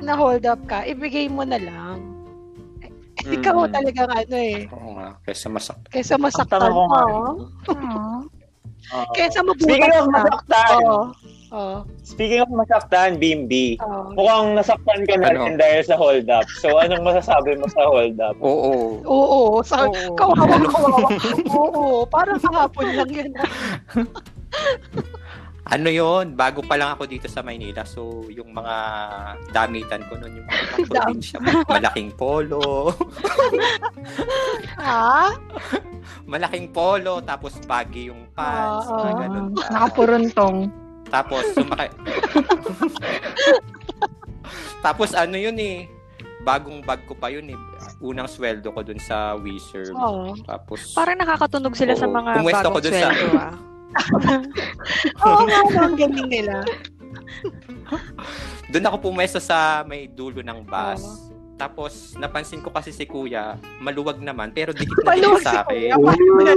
[0.00, 2.16] na-hold up ka, ibigay mo na lang.
[3.26, 3.42] Mm.
[3.42, 4.70] Ikaw talagang ano eh.
[4.70, 5.78] Oo nga, kaysa masak.
[5.90, 6.84] Kaysa masaktan mo.
[6.86, 7.02] nga.
[9.18, 11.00] Kaysa mabutas Speaking of masaktan, Oo.
[11.48, 11.86] Oo.
[12.00, 14.10] speaking of masaktan, Bimbi, Oo.
[14.12, 15.44] mukhang nasaktan ka na Ano?
[15.44, 16.46] rin dahil sa hold up.
[16.56, 18.34] So, anong masasabi mo sa hold up?
[18.38, 18.98] Oo.
[19.02, 20.14] Oo, sa Oo.
[20.14, 21.08] kawawa, kawawa.
[21.48, 23.30] Oo, parang kahapon lang yun.
[25.66, 27.82] Ano yon Bago pa lang ako dito sa Maynila.
[27.82, 28.76] So, yung mga
[29.50, 31.38] damitan ko noon, yung mga probinsya.
[31.66, 32.94] Malaking polo.
[34.78, 35.34] Ha?
[36.22, 37.18] Malaking polo.
[37.18, 38.86] Tapos baggy yung pants.
[38.86, 38.94] Oo.
[38.94, 39.46] mga ganun.
[39.58, 40.56] Nakapuruntong.
[41.08, 41.88] Tapos, sumaki...
[44.84, 45.90] Tapos, ano yun eh.
[46.46, 47.58] Bagong bag ko pa yun eh.
[47.98, 49.90] Unang sweldo ko dun sa WeServe.
[49.94, 50.38] Oo.
[50.46, 52.14] Tapos, Parang nakakatunog sila sa Oo.
[52.14, 53.54] mga Pumwesto ko bagong dun sa- ah.
[55.26, 56.60] Oo nga, no, ang galing nila.
[58.70, 61.02] doon ako pumesto sa may dulo ng bus.
[61.02, 61.34] Oo.
[61.56, 65.96] Tapos, napansin ko kasi si kuya, maluwag naman, pero dikit na dikit si sa akin.
[65.96, 66.52] Kuya.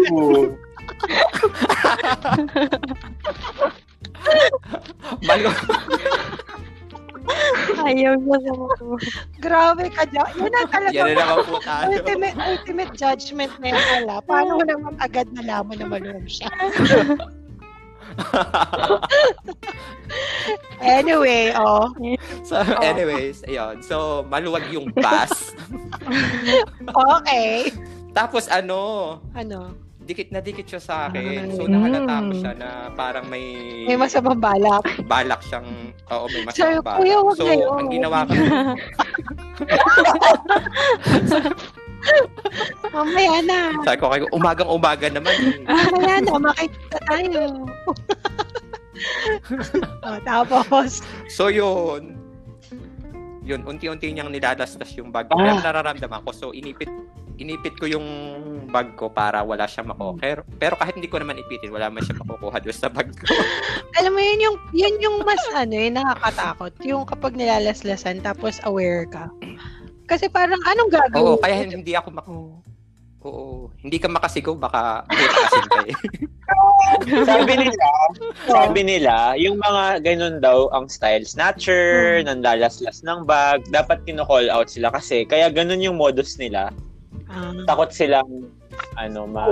[5.28, 5.54] Malu-
[7.80, 8.76] Ayaw niya sa mga.
[9.38, 10.30] Grabe ka dyan.
[10.36, 11.86] Yun ang talaga Yan na naman po tayo.
[11.88, 14.16] ultimate, ultimate judgment na yan, ala.
[14.26, 16.50] Paano mo naman agad nalaman na maluwag siya?
[20.82, 21.92] Anyway, oh.
[22.42, 23.84] so, anyways, ayun.
[23.84, 25.54] So, maluwag yung bus.
[26.90, 27.70] Okay.
[28.12, 29.78] Tapos, ano, Ano?
[30.10, 31.22] Dikit na dikit siya sa akin.
[31.46, 31.54] Ay.
[31.54, 32.42] So, nahalata ko Mm.
[32.42, 33.46] siya na parang may,
[33.86, 34.82] May masamang balak.
[35.06, 35.70] balak siyang,
[36.10, 36.98] oo, may Sir, masamang balak.
[36.98, 37.70] kuya, wag so, na yun.
[37.78, 38.34] ang ginawa ko,
[42.90, 43.60] Mamaya na.
[43.86, 45.36] sabi ko kayo, umagang-umaga naman.
[45.68, 47.42] Mamaya na, makikita tayo.
[50.08, 52.18] oh, tapos, So, yun.
[53.44, 55.34] Yun, unti-unti niyang nilalastas yung bag ko.
[55.34, 55.42] Ah.
[55.44, 56.30] Pero nararamdaman ko.
[56.32, 56.90] So, inipit
[57.40, 58.08] inipit ko yung
[58.68, 60.20] bag ko para wala siyang makuha.
[60.20, 63.24] Pero, pero kahit hindi ko naman ipitin, wala man siya makukuha doon sa bag ko.
[64.00, 66.76] alam mo yun yung, yun yung mas ano eh, nakakatakot.
[66.84, 69.32] Yung kapag nilalaslasan tapos aware ka.
[70.06, 71.40] Kasi parang anong Oo, gagawin?
[71.40, 72.28] kaya hindi ako mak...
[73.20, 73.68] Oo.
[73.84, 75.96] Hindi ka makasigaw, baka ka eh.
[77.28, 77.86] sabi nila,
[78.56, 84.72] sabi nila, yung mga ganun daw ang style snatcher, nanlalaslas ng bag, dapat kino-call out
[84.72, 86.72] sila kasi kaya ganun yung modus nila.
[87.30, 88.50] Ah, Takot silang
[88.96, 89.46] ano ma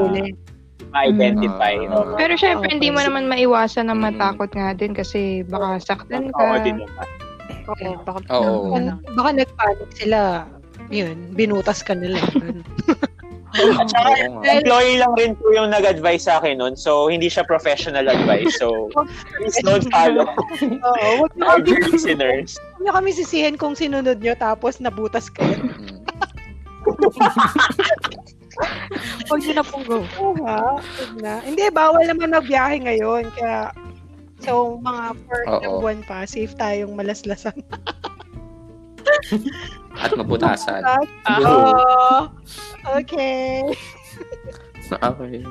[0.87, 1.75] ma-identify.
[1.77, 1.89] Mm.
[1.89, 2.15] no?
[2.15, 2.73] Pero syempre, Okay.
[2.79, 4.03] hindi mo naman maiwasan na Mm.
[4.07, 6.63] matakot nga din kasi baka saktan Oo, ka.
[6.63, 7.07] din naman.
[7.67, 8.71] Oo, baka Oo.
[8.71, 8.79] Baka,
[9.13, 10.19] baka nagpanik sila.
[10.87, 12.17] Yun, binutas ka nila.
[13.57, 16.77] At saka, Oo employee lang rin po yung nag-advise sa akin nun.
[16.77, 18.53] So, hindi siya professional advice.
[18.55, 18.91] So,
[19.33, 20.29] please don't follow
[20.87, 22.53] Oo, wag kami, listeners.
[22.53, 25.57] wag niyo kami sisihin kung sinunod nyo tapos nabutas kayo.
[29.29, 30.01] Huwag niyo na pong go.
[30.17, 31.45] Oo wag na.
[31.45, 33.29] Hindi, bawal naman magbiyahe ngayon.
[33.37, 33.69] Kaya,
[34.41, 35.59] so, mga for Oo.
[35.61, 37.57] ilang buwan pa, safe tayong malaslasan.
[40.03, 40.81] At mabutasan.
[41.41, 42.29] Oo.
[42.97, 43.61] okay.
[44.87, 45.43] Okay.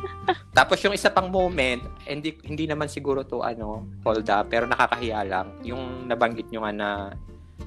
[0.56, 5.28] Tapos yung isa pang moment, hindi hindi naman siguro to ano, hold up, pero nakakahiya
[5.28, 5.52] lang.
[5.60, 6.88] Yung nabanggit nyo nga na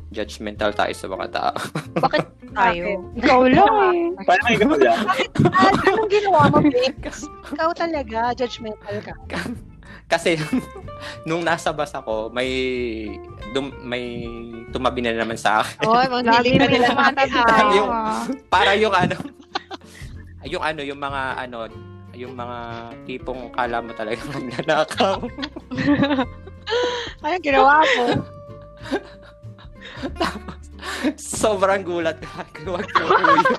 [0.09, 1.57] judgmental tayo sa mga tao.
[2.05, 2.85] Bakit tayo?
[3.13, 4.01] Ikaw lang eh.
[4.29, 5.01] Parang ikaw lang.
[5.53, 7.09] Ah, anong ginawa mo, babe?
[7.53, 9.13] Ikaw talaga, judgmental ka.
[10.09, 10.41] Kasi
[11.29, 12.49] nung nasa bus ako, may
[13.53, 14.25] dum, may
[14.73, 15.85] tumabi na naman sa akin.
[15.85, 17.69] Oo, oh, Lagi ka nila mga tayo.
[17.77, 18.25] Yung- ah.
[18.49, 19.15] Para yung ano,
[20.49, 21.57] yung ano, yung mga ano,
[22.17, 22.57] yung mga
[23.05, 25.21] tipong kala mo talaga magnanakaw.
[27.21, 28.38] Anong ginawa mo?
[30.15, 30.59] Tapos,
[31.19, 32.75] sobrang gulat ko.
[32.75, 33.57] Huwag ko kuya.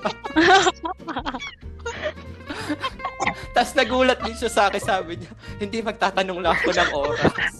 [3.50, 7.52] Tapos nagulat din siya sa akin, sabi niya, hindi magtatanong lang ako ng oras.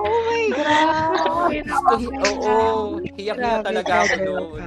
[0.00, 1.52] Oh my God.
[2.24, 4.62] Oo, hiyak na talaga ako noon.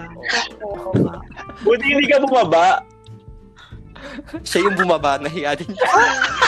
[1.65, 2.84] Buti hindi ka bumaba.
[4.44, 5.89] Siya yung bumaba, nahiya din siya.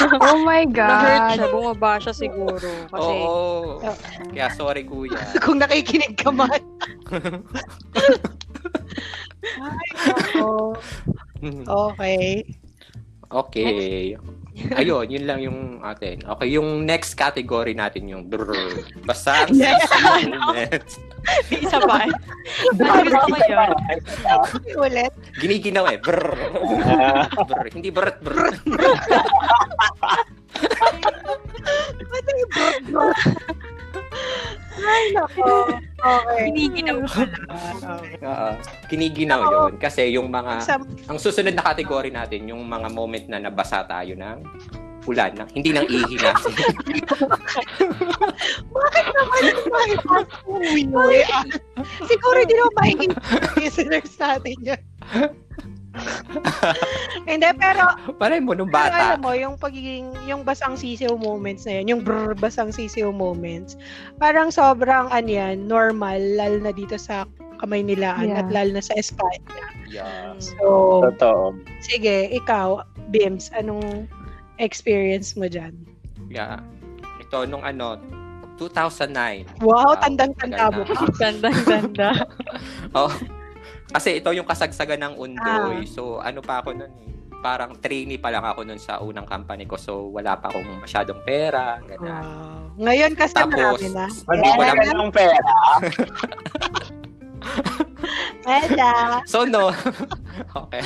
[0.02, 1.36] Oh my Na-hurt God.
[1.38, 2.70] siya, bumaba siya siguro.
[2.90, 3.78] Kasi, Oo.
[4.34, 5.22] Kaya sorry, kuya.
[5.46, 6.62] Kung nakikinig ka man.
[9.62, 10.74] Ay, nako.
[11.94, 12.46] Okay.
[13.30, 14.18] Okay.
[14.80, 16.22] Ayun, yun lang yung atin.
[16.28, 18.84] Okay, yung next category natin yung brrr.
[19.08, 19.88] Basta ang Yes.
[21.54, 22.10] isa pa.
[22.76, 23.70] Gusto ko yun.
[24.76, 25.14] Ulit.
[25.40, 25.98] Giniginaw eh.
[26.02, 26.34] Brrr.
[26.84, 27.68] Ah, Brrr.
[27.72, 28.56] Hindi brrr, brrr.
[32.12, 32.52] Ano yung
[32.90, 33.06] bro?
[34.82, 35.72] Ay, nako.
[36.02, 36.50] Okay.
[36.50, 37.22] Hiniginaw ko
[38.26, 38.50] Oo.
[38.90, 39.74] Kiniginaw yun.
[39.78, 40.66] Kasi yung mga,
[41.08, 44.38] ang susunod na category natin, yung mga moment na nabasa tayo ng
[45.10, 46.54] ulan, ng, hindi ng ihi natin.
[48.74, 51.40] bakit naman yung mga?
[52.06, 53.12] Siguro hindi naman mahihin
[53.58, 54.82] listeners natin yun.
[57.30, 57.84] Hindi, pero,
[58.16, 59.16] Parang mo nung pero bata.
[59.16, 63.76] alam mo, yung pagiging, yung basang sisiw moments na yun, yung brr, basang sisiw moments,
[64.18, 67.28] parang sobrang, ano yan, normal, lalo na dito sa
[67.62, 68.40] Kamaynilaan Yeah.
[68.42, 69.66] at lalo na sa Espanya.
[69.86, 70.34] Yeah.
[70.42, 71.54] So, Totoo.
[71.84, 74.08] sige, ikaw, Bims, anong
[74.58, 75.76] experience mo dyan?
[76.32, 76.64] Yeah.
[77.22, 78.00] Ito, nung ano,
[78.58, 79.62] 2009.
[79.62, 80.82] Wow, Wow, tandang-tanda mo.
[81.18, 82.10] Gandang-ganda.
[82.98, 83.08] Oh.
[83.92, 85.84] Kasi ito yung kasagsagan ng undoy.
[85.84, 85.92] Ah.
[85.92, 87.10] So, ano pa ako nun eh.
[87.42, 89.76] Parang trainee pa lang ako nun sa unang company ko.
[89.76, 91.82] So, wala pa akong masyadong pera.
[91.84, 92.24] Ganyan.
[92.24, 92.62] Wow.
[92.80, 94.06] Ngayon kasi Tapos, marami na.
[94.08, 95.54] Ko Wala lang- ka ng pera.
[98.46, 98.94] Meda.
[99.26, 99.74] So, no.
[100.62, 100.82] okay.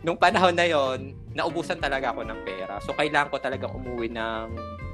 [0.00, 2.80] Nung panahon na yon naubusan talaga ako ng pera.
[2.82, 4.46] So, kailangan ko talaga umuwi ng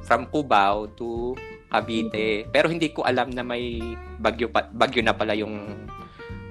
[0.04, 1.32] from Cubao to
[1.72, 2.48] Cavite.
[2.50, 3.80] Pero hindi ko alam na may
[4.20, 5.87] bagyo, pa, bagyo na pala yung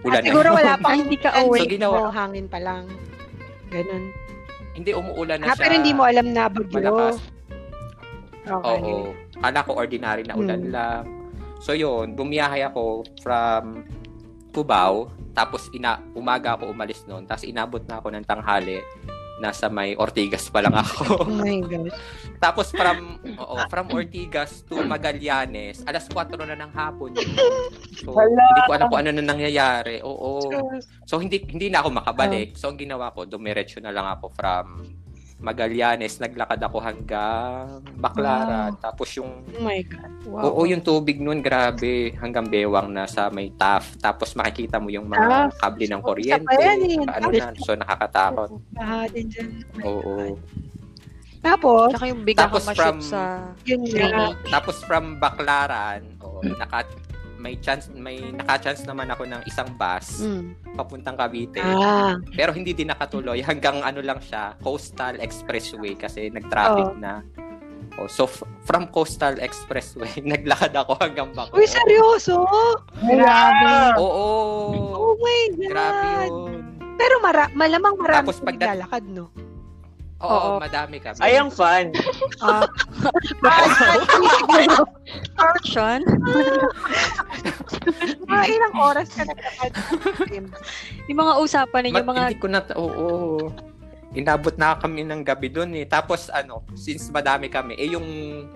[0.06, 1.62] ulan Ah, siguro na wala pang hindi ka awake.
[1.62, 2.84] So, ginawa- mo, hangin pa lang.
[3.68, 4.04] Ganun.
[4.72, 5.62] Hindi umuulan na Ah, siya.
[5.62, 6.78] pero hindi mo alam na bagyo.
[6.78, 7.18] Malakas.
[8.46, 8.80] Okay.
[8.84, 9.10] Oo.
[9.36, 10.72] Kala ko ordinary na ulan Hmm.
[10.72, 11.04] lang.
[11.58, 12.84] So yun, bumiyahe ako
[13.20, 13.82] from
[14.52, 18.80] Cubao, tapos ina umaga ako umalis noon, tapos inabot na ako ng tanghali,
[19.40, 21.04] nasa may Ortigas pa lang ako.
[21.26, 21.96] Oh my gosh.
[22.40, 27.30] tapos from oo, from Ortigas to Magallanes, alas 4 na ng hapon yun.
[28.04, 28.36] So, Hala.
[28.36, 30.04] hindi ko alam kung ano na nangyayari.
[30.04, 30.44] Oo.
[31.08, 32.56] So hindi hindi na ako makabalik.
[32.60, 34.66] So ang ginawa ko, dumiretso na lang ako from
[35.46, 38.74] Magallanes, naglakad ako hanggang Baclaran.
[38.78, 40.12] Tapos yung Oh my God.
[40.26, 40.42] Wow.
[40.50, 42.10] Oo, yung tubig nun, grabe.
[42.16, 43.94] Hanggang bewang na sa may TAF.
[43.98, 45.14] Tapos makikita mo yung Ah,
[45.46, 46.44] mga kable ng so, kuryente.
[46.44, 46.78] pa yan.
[47.06, 48.50] Ano na, so nakakatakot.
[48.74, 49.50] Lahat din dyan.
[49.86, 50.34] Oo.
[51.40, 54.34] Tapos, Tsaka yung bigla Tapos from- sa yun training.
[54.50, 56.82] Tapos from Baclaran, oo, naka,
[57.46, 60.58] may chance, may naka-chance naman ako ng isang bus Mm.
[60.74, 61.62] papuntang Cavite.
[61.62, 63.38] Ah, Pero hindi din nakatuloy.
[63.46, 66.98] Hanggang ano lang siya, Coastal Expressway kasi nag-traffic Oh.
[66.98, 67.22] na.
[67.96, 71.54] Oh, so f- from Coastal Expressway, naglakad ako hanggang Bacoor.
[71.54, 72.44] uy, seryoso?
[73.00, 73.96] Grabe.
[73.96, 74.26] Oo.
[74.92, 75.70] Oh my God.
[75.70, 76.66] Grabe yun.
[76.98, 79.30] Pero mara malamang marami Tapos pagdat- naglalakad, no?
[80.26, 80.52] Oo, Oo.
[80.58, 81.20] madami kami.
[81.22, 81.94] Ay, ang fun.
[82.42, 82.66] Ah,
[85.38, 86.02] portion.
[88.26, 89.72] mga ilang oras ka naglakad.
[91.06, 93.10] Yung mga usapan ninyo, Ma- mga Hindi ko na, oo.
[94.16, 95.84] Inabot na kami ng gabi doon eh.
[95.86, 98.08] Tapos ano, since madami kami, eh yung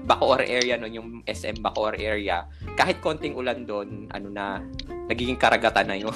[0.08, 2.48] Bacoor area noon, yung SM Bacoor area,
[2.80, 4.64] kahit konting ulan doon, ano na,
[5.12, 6.16] nagiging karagatan na yun.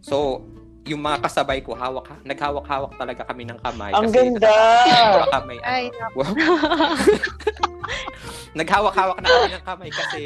[0.00, 0.46] so,
[0.86, 3.90] yung mga kasabay ko, hawak, naghawak-hawak talaga kami ng kamay.
[3.90, 4.46] Ang kasi ganda!
[4.46, 6.30] natatakot baka may, ano, Ay, Wow.
[8.56, 10.22] Naghawak-hawak na kami ng kamay kasi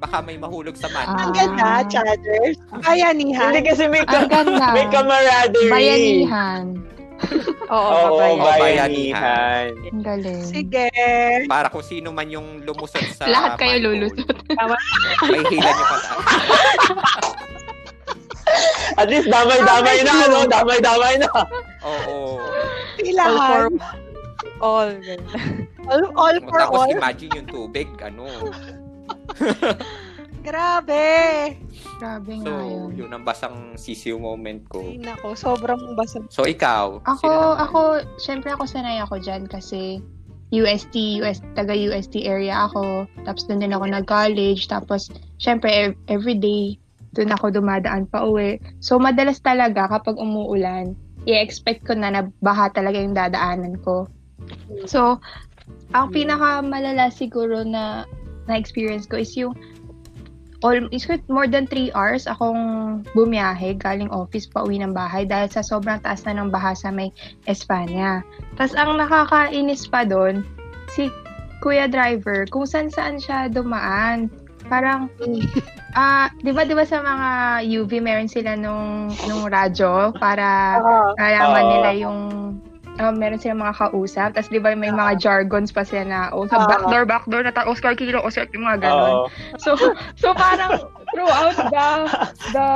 [0.00, 1.04] baka may mahulog sa man.
[1.04, 1.28] Ah.
[1.28, 2.56] ang ganda, Chatters.
[2.80, 3.52] Bayanihan.
[3.52, 4.24] Hindi kasi may, ka-
[4.72, 5.68] may camaraderie.
[5.68, 6.64] Bayanihan.
[7.70, 8.58] Oo, Oo, kabayan.
[8.58, 9.68] bayanihan.
[9.92, 10.40] Ang galing.
[10.42, 10.88] Sige.
[11.46, 14.24] Para kung sino man yung lumusot sa Lahat kayo lulusot.
[15.28, 16.24] May hila niyo pataas.
[18.96, 20.38] At least damay-damay na, ano?
[20.44, 21.30] Damay-damay na.
[21.82, 22.40] Oo.
[23.00, 23.64] All for
[24.60, 24.90] all.
[25.86, 26.90] All, all for Tapos all.
[26.92, 28.28] imagine yung tubig, ano.
[30.40, 31.04] Grabe.
[31.98, 32.88] Grabe So, nga yun.
[32.96, 34.80] yun ang basang sisiw moment ko.
[34.80, 36.24] Ay, nako, sobrang basang.
[36.28, 37.04] So, ikaw?
[37.04, 37.80] Ako, ako,
[38.16, 40.00] syempre ako sanay ako dyan kasi
[40.50, 43.04] UST, US, taga UST area ako.
[43.22, 44.64] Tapos doon din ako nag-college.
[44.66, 46.80] Tapos, syempre, ev- everyday,
[47.14, 48.62] doon ako dumadaan pa uwi.
[48.78, 50.94] So, madalas talaga kapag umuulan,
[51.26, 54.06] i-expect ko na na baha talaga yung dadaanan ko.
[54.86, 55.18] So,
[55.92, 58.06] ang pinakamalala siguro na
[58.46, 59.54] na-experience ko is yung
[60.62, 65.48] all, is more than 3 hours akong bumiyahe galing office pa uwi ng bahay dahil
[65.48, 67.12] sa sobrang taas na ng baha sa may
[67.48, 68.20] Espanya.
[68.56, 70.44] Tapos ang nakakainis pa doon,
[70.92, 71.08] si
[71.60, 74.32] kuya driver, kung saan saan siya dumaan.
[74.70, 75.10] Parang,
[75.98, 77.28] ah, di ba, di ba sa mga
[77.66, 80.78] UV meron sila nung, nung radyo para
[81.18, 81.70] kalaman Oo.
[81.74, 82.18] nila yung
[83.02, 84.38] ah, meron silang mga kausap.
[84.38, 86.70] Tapos di ba may mga jargons pa sila na, oh, sa Oo.
[86.70, 89.26] backdoor, backdoor, na Oscar Kilo, Oscar, yung mga ganon.
[89.26, 89.26] Oo.
[89.58, 89.74] So,
[90.14, 90.78] so parang
[91.10, 91.88] throughout the
[92.54, 92.68] the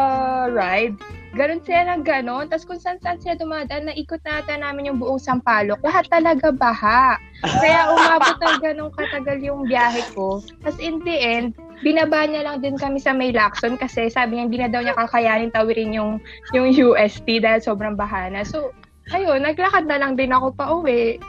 [0.50, 0.98] ride,
[1.34, 2.48] ganun sila ng ganon.
[2.48, 5.82] Tapos kung saan saan sila dumadaan, naikot nata namin yung buong Sampaloc.
[5.82, 7.18] Lahat talaga baha.
[7.44, 10.40] Kaya umabot ng ganun katagal yung biyahe ko.
[10.64, 11.52] Tapos in the end,
[11.84, 14.96] binaba niya lang din kami sa may Lacson kasi sabi niya hindi na daw niya
[14.96, 16.16] kakayanin tawirin yung
[16.56, 18.40] yung UST dahil sobrang baha na.
[18.40, 18.72] So,
[19.12, 21.20] ayun, naglakad na lang din ako pa uwi.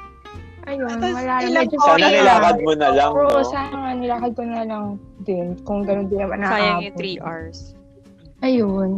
[0.65, 3.46] Ayun, wala ilang medyo Sana nilakad mo na lang, Oo, no?
[3.46, 4.86] sana nilakad ko na lang
[5.22, 7.58] din kung ganun din naman Sayang yung 3 hours.
[8.41, 8.89] Ayun.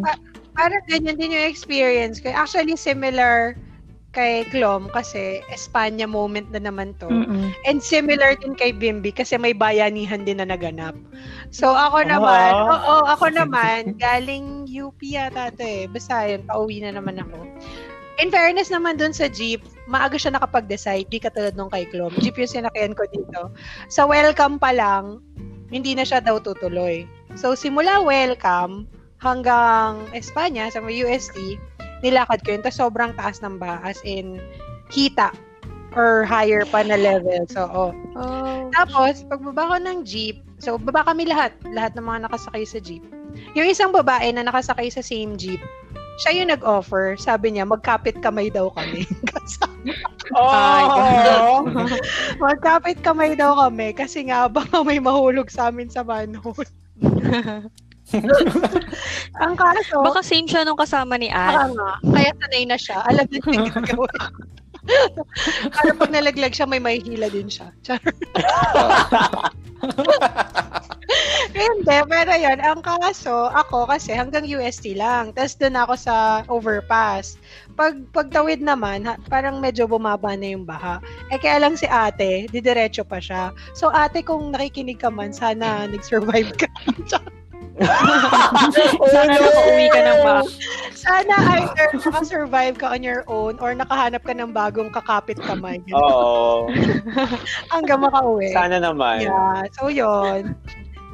[0.56, 2.32] Parang ganyan din yung experience ko.
[2.32, 3.60] Actually, similar
[4.18, 7.06] kay Klom kasi Espanya moment na naman to.
[7.06, 7.54] Mm-mm.
[7.70, 10.98] And similar din kay Bimbi kasi may bayanihan din na naganap.
[11.54, 12.66] So ako naman, Ah.
[12.82, 15.86] oo, ako naman, galing UP yata to eh.
[15.86, 17.46] Basta yun, pauwi na naman ako.
[18.18, 22.10] In fairness naman dun sa jeep, maaga siya nakapag-decide, di katulad nung kay Klom.
[22.18, 23.54] Jeep yung sinakyan ko dito.
[23.94, 25.22] Sa welcome pa lang,
[25.70, 27.06] hindi na siya daw tutuloy.
[27.38, 28.90] So simula welcome
[29.22, 31.62] hanggang Espanya sa UST,
[32.02, 32.62] nilakad ko yun.
[32.62, 34.38] Tapos sobrang taas ng ba, as in,
[34.92, 35.34] kita
[35.98, 37.48] or higher pa na level.
[37.50, 37.92] So, oh.
[38.14, 38.70] Oh.
[38.76, 43.02] Tapos, pagbaba ko ng jeep, so baba kami lahat, lahat ng mga nakasakay sa jeep.
[43.58, 45.62] Yung isang babae na nakasakay sa same jeep,
[46.18, 47.14] siya yung nag-offer.
[47.18, 49.06] Sabi niya, magkapit kamay daw kami.
[50.36, 51.64] Oh!
[52.44, 56.68] magkapit kamay daw kami kasi nga baka may mahulog sa amin sa manhole.
[59.44, 61.76] Ang kaso, Baka same siya nung kasama ni baka Anne.
[61.76, 62.98] nga, kaya sanay na siya.
[63.04, 64.24] Alam niya yung gagawin.
[65.76, 67.76] Para pag nalaglag siya, may mahihila din siya.
[67.84, 68.00] Char.
[71.58, 75.32] Hindi, pero yun, ang kaso, ako kasi hanggang UST lang.
[75.36, 76.16] Tapos doon ako sa
[76.48, 77.36] overpass.
[77.76, 81.00] Pag pagtawid naman, ha, parang medyo bumaba na yung baha.
[81.32, 83.52] Eh kaya lang si ate, didiretso pa siya.
[83.76, 86.68] So ate, kung nakikinig ka man, sana nag-survive ka.
[89.14, 90.38] Sana nakauwi ka ng ba.
[90.98, 95.78] sana either nakasurvive ka on your own or nakahanap ka ng bagong kakapit kamay.
[95.94, 96.68] Oo.
[97.74, 98.50] Hanggang makauwi.
[98.52, 99.30] Sana naman.
[99.30, 100.58] Yeah, so yun.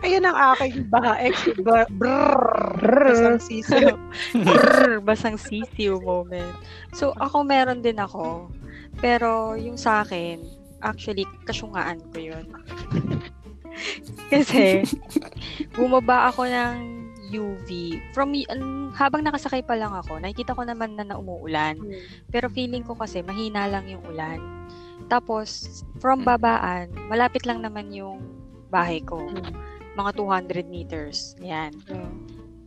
[0.04, 3.08] Ayun ang aking baha ex brrrr.
[3.08, 3.95] Basang sisiyo.
[4.36, 6.52] Brr, basang sisiw moment.
[6.91, 8.52] So, ako meron din ako.
[8.99, 10.43] Pero yung sa akin,
[10.84, 12.45] actually, kasyungaan ko yun.
[14.33, 14.86] Kasi,
[15.73, 16.75] bumaba ako ng
[17.33, 17.69] UV.
[18.13, 21.77] From, an- habang nakasakay pa lang ako, nakikita ko naman na naumuulan.
[22.29, 24.39] Pero feeling ko kasi, mahina lang yung ulan.
[25.09, 28.21] Tapos, from babaan, malapit lang naman yung
[28.69, 29.17] bahay ko.
[29.97, 31.33] Mga 200 meters.
[31.41, 31.73] Yan.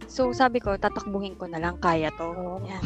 [0.07, 1.77] So, sabi ko, tatakbuhin ko na lang.
[1.79, 2.62] Kaya to.
[2.64, 2.83] Yan.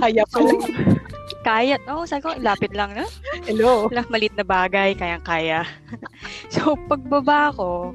[0.00, 0.64] Kaya So, ko.
[1.48, 1.76] kaya.
[1.88, 3.04] Oo, oh, sabi ko, lapit lang na.
[3.44, 3.86] Hello.
[3.92, 5.64] Wala, malit na bagay, kayang-kaya.
[6.54, 7.92] so, pagbaba ko,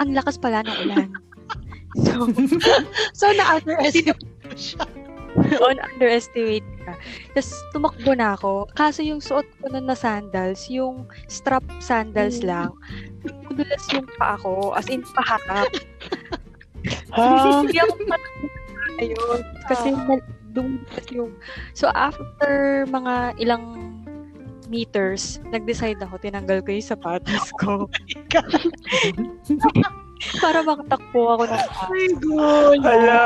[0.00, 1.10] ang lakas pala ng ulan.
[1.92, 2.24] So,
[3.12, 4.24] So, na-underestimate
[4.56, 4.88] siya.
[5.60, 6.96] on underestimate ka.
[7.36, 8.64] Tapos, tumakbo na ako.
[8.72, 12.48] Kaso yung suot ko nun na sandals, yung strap sandals Mm.
[12.48, 12.70] lang,
[13.52, 15.68] dulas yung pa ako, as in, paharap.
[17.12, 17.60] Ha?
[17.60, 17.92] Hindi ako
[19.02, 19.40] ayun.
[19.68, 21.32] Kasi na- dumulas yung...
[21.72, 23.64] So, after mga ilang
[24.68, 27.88] meters, nag-decide ako, tinanggal ko yung sapatos ko.
[30.38, 32.78] Para makatakbo ako ng My God.
[32.80, 33.20] Hello.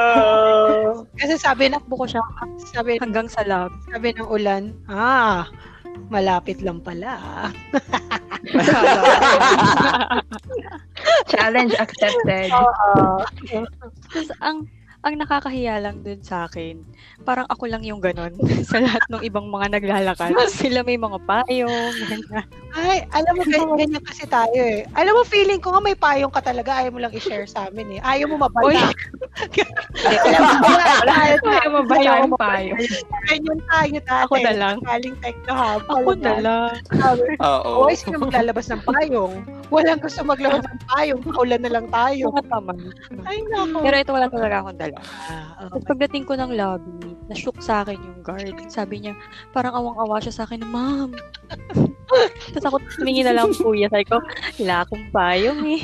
[1.20, 2.22] Kasi sabi na, Takbo ko siya
[2.72, 3.70] sabi, hanggang sa lab.
[3.92, 5.44] sabi ng ulan, ah,
[6.12, 7.50] malapit lang pala.
[11.32, 12.50] Challenge accepted.
[12.50, 14.68] Tapos, ang
[15.06, 16.82] ang nakakahiya lang dun sa akin,
[17.22, 18.34] parang ako lang yung ganon
[18.70, 20.34] sa lahat ng ibang mga naglalakad.
[20.58, 22.46] Sila may mga payong, ganyan.
[22.74, 24.82] Ay, alam mo, ganyan, ganyan kasi tayo eh.
[24.98, 27.96] Alam mo, feeling ko nga may payong ka talaga, ayaw mo lang i-share sa amin
[27.96, 28.00] eh.
[28.02, 28.90] Ayaw mo Uy, mabala.
[30.66, 31.50] Wala, wala, ayaw mo
[31.86, 32.72] mabasa ang payo.
[33.28, 34.24] Ganyan tayo dati.
[34.26, 34.76] Ako na lang.
[34.84, 35.82] Galing Techno Hub.
[35.88, 36.72] Ako na lang.
[37.40, 37.84] Oo.
[37.84, 39.34] Oo, sino maglalabas ng payong?
[39.68, 41.20] Walang gusto maglabas ng payong.
[41.26, 42.32] Kaulan na lang tayo.
[42.32, 42.78] Mga tamad.
[43.28, 43.78] Ay, nako.
[43.82, 44.95] Pero ito wala talaga akong dala.
[44.96, 48.56] Ah, Tapos pagdating ko ng lobby, na-shook sa akin yung guard.
[48.72, 49.12] Sabi niya,
[49.52, 51.12] parang awang-awa siya sa akin, Ma'am.
[52.54, 53.92] Tapos ako tumingin na lang kuya.
[53.92, 54.22] Sabi ko,
[54.62, 55.80] wala akong payong eh.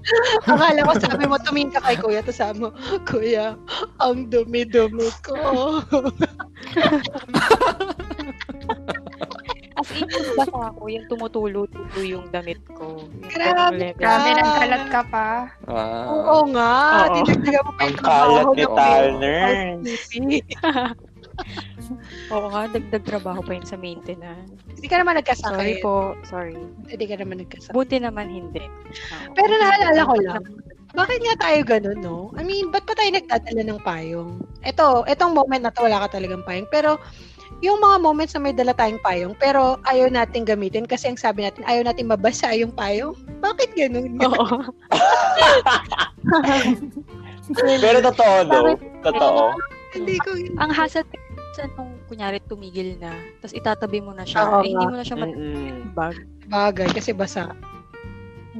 [0.50, 2.72] Akala ko sabi mo, tumingin ka kay kuya, tapos sabi mo,
[3.04, 3.52] kuya,
[4.00, 5.36] ang dumi-dumi ko.
[9.80, 13.00] As in, yung basa ako, yung tumutulo-tulo yung damit ko.
[13.24, 14.00] Grabe ka.
[14.00, 15.28] Grabe, nagkalat ka pa.
[15.64, 16.04] Ah.
[16.12, 16.74] Oo nga.
[17.08, 17.14] Oo.
[17.24, 19.56] Dinagdagan mo pa Ang yung kalat trabaho ni ng Talner.
[22.30, 24.52] Oo nga, dagdag trabaho pa yun sa maintenance.
[24.76, 25.82] Hindi ka naman Sorry nagkasakit.
[25.82, 26.54] po, sorry.
[26.86, 27.74] Hindi ka naman nagkasakit.
[27.74, 28.62] Buti naman hindi.
[28.62, 29.32] Oo.
[29.36, 30.42] Pero naalala ko lang,
[30.90, 32.18] bakit nga tayo ganun, no?
[32.34, 34.30] I mean, ba't pa tayo nagdadala ng payong?
[34.66, 36.66] Ito, itong moment na to, wala ka talagang payong.
[36.66, 36.98] Pero,
[37.60, 41.44] yung mga moments na may dala tayong payong, pero ayaw natin gamitin kasi ang sabi
[41.44, 43.12] natin, ayaw natin mabasa yung payong.
[43.40, 44.16] Bakit ganun?
[44.20, 44.72] Oo.
[47.82, 48.64] Pero totoo, though.
[48.78, 49.02] Bakit?
[49.02, 49.42] Totoo.
[49.90, 50.30] Hindi ko
[50.62, 51.02] Ang hassle
[51.50, 53.10] sa nung kunyari tumigil na,
[53.42, 55.34] tapos itatabi mo na siya, Oo eh, hindi mo na siya Mm-mm.
[55.34, 56.14] matibag.
[56.46, 57.50] bagay kasi basa.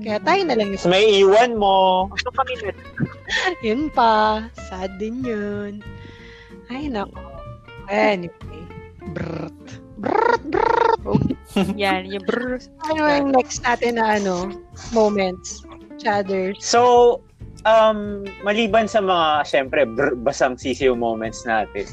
[0.01, 2.09] Kaya tayo na lang yung may iwan mo.
[2.19, 2.75] So kami na,
[3.63, 4.43] Yun pa.
[4.71, 5.73] Sad din yun.
[6.67, 7.15] Ay, nako.
[7.87, 8.60] Anyway.
[9.01, 9.57] Brrrt.
[10.01, 11.37] Brrrt, brrrt.
[11.77, 12.61] yan, yung brr.
[12.89, 14.53] Ano yung next natin na ano,
[14.93, 15.65] moments?
[16.01, 16.57] Chatters.
[16.61, 17.21] So,
[17.69, 21.85] um, maliban sa mga, syempre, br- basang sisiw moments natin,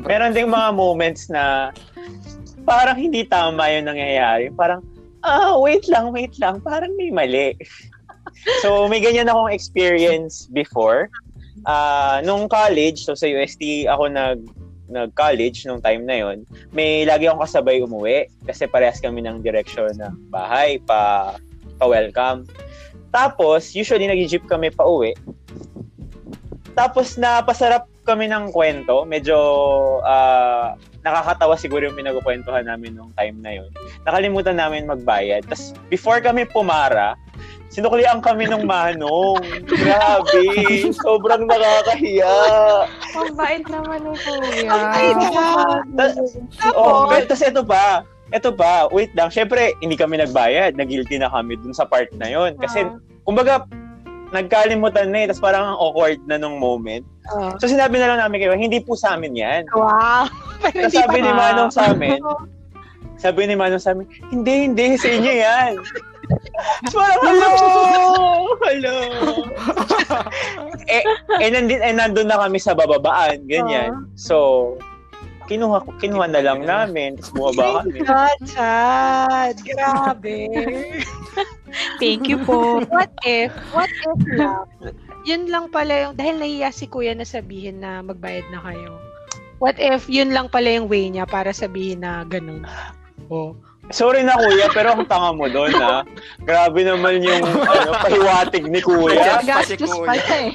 [0.00, 1.74] meron ding mga moments na
[2.64, 4.48] parang hindi tama yung nangyayari.
[4.52, 4.80] Parang,
[5.24, 7.52] ah, wait lang, wait lang, parang may mali.
[8.64, 11.12] so, may ganyan akong experience before.
[11.68, 14.40] Ah, nung college, so sa UST ako nag
[14.90, 16.42] nag-college nung time na yon
[16.74, 21.34] may lagi akong kasabay umuwi kasi parehas kami ng direksyon ng bahay pa
[21.80, 22.44] pa-welcome.
[23.10, 25.16] Tapos, usually nag-jeep kami pa uwi.
[26.76, 29.02] Tapos napasarap kami ng kwento.
[29.08, 29.36] Medyo
[30.04, 33.70] ah, nakakatawa siguro yung pinagkukwentuhan namin nung time na yon.
[34.06, 35.44] Nakalimutan namin magbayad.
[35.48, 37.18] Tapos before kami pumara,
[37.70, 39.40] sinuklian kami ng manong.
[39.64, 40.44] Grabe.
[41.00, 42.36] Sobrang nakakahiya.
[43.14, 44.74] Ang bait naman ni Kuya.
[44.90, 45.82] Ay, God.
[45.96, 48.02] Ta- oh, tas ito pa.
[48.30, 49.26] Ito pa, wait lang.
[49.30, 50.78] Syempre, hindi kami nagbayad.
[50.78, 52.54] Nag-guilty na kami dun sa part na yon.
[52.62, 52.86] Kasi,
[53.26, 53.66] kumbaga,
[54.30, 55.26] nagkalimutan na eh.
[55.30, 57.02] Tapos parang ang awkward na nung moment.
[57.34, 57.54] Oh.
[57.58, 59.62] So sinabi na lang namin kayo, hindi po sa amin yan.
[59.74, 60.30] Wow.
[60.62, 61.30] Pero Tapos sabi ni.
[61.30, 62.20] Manong sa amin,
[63.18, 65.72] sabi ni Manong sa amin, hindi, hindi, sa inyo yan.
[66.94, 67.52] Parang, hello!
[68.60, 68.96] Hello!
[70.86, 71.02] eh,
[71.42, 74.06] eh, nandun, eh, nandun na kami sa bababaan, ganyan.
[74.14, 74.76] So,
[75.50, 78.06] kinuha, kinuha na lang namin, tapos bumaba kami.
[78.06, 79.54] God, sad.
[79.66, 80.46] Grabe.
[81.98, 82.86] Thank you po.
[82.94, 84.66] what if, what if lang,
[85.26, 88.98] yun lang pala yung, dahil nahiya si kuya na sabihin na magbayad na kayo.
[89.60, 92.64] What if yun lang pala yung way niya para sabihin na ganun?
[93.28, 93.54] Oh.
[93.90, 96.06] Sorry na kuya, pero ang tanga mo doon ha.
[96.42, 99.42] Grabe naman yung ano, pahiwatig ni kuya.
[99.42, 100.50] Pa Gastos pala eh.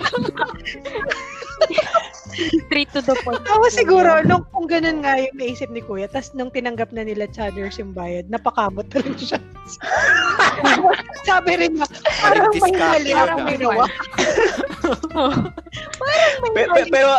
[2.35, 3.39] Straight to the point.
[3.47, 7.31] Ako siguro, nung kung ganun nga yung naisip ni Kuya, tas nung tinanggap na nila
[7.31, 9.39] Chadders yung bayad, napakamot na rin siya.
[11.29, 11.87] Sabi rin niya,
[12.19, 13.87] parang may yun, parang may nawa.
[16.55, 17.11] Pe- pe- pero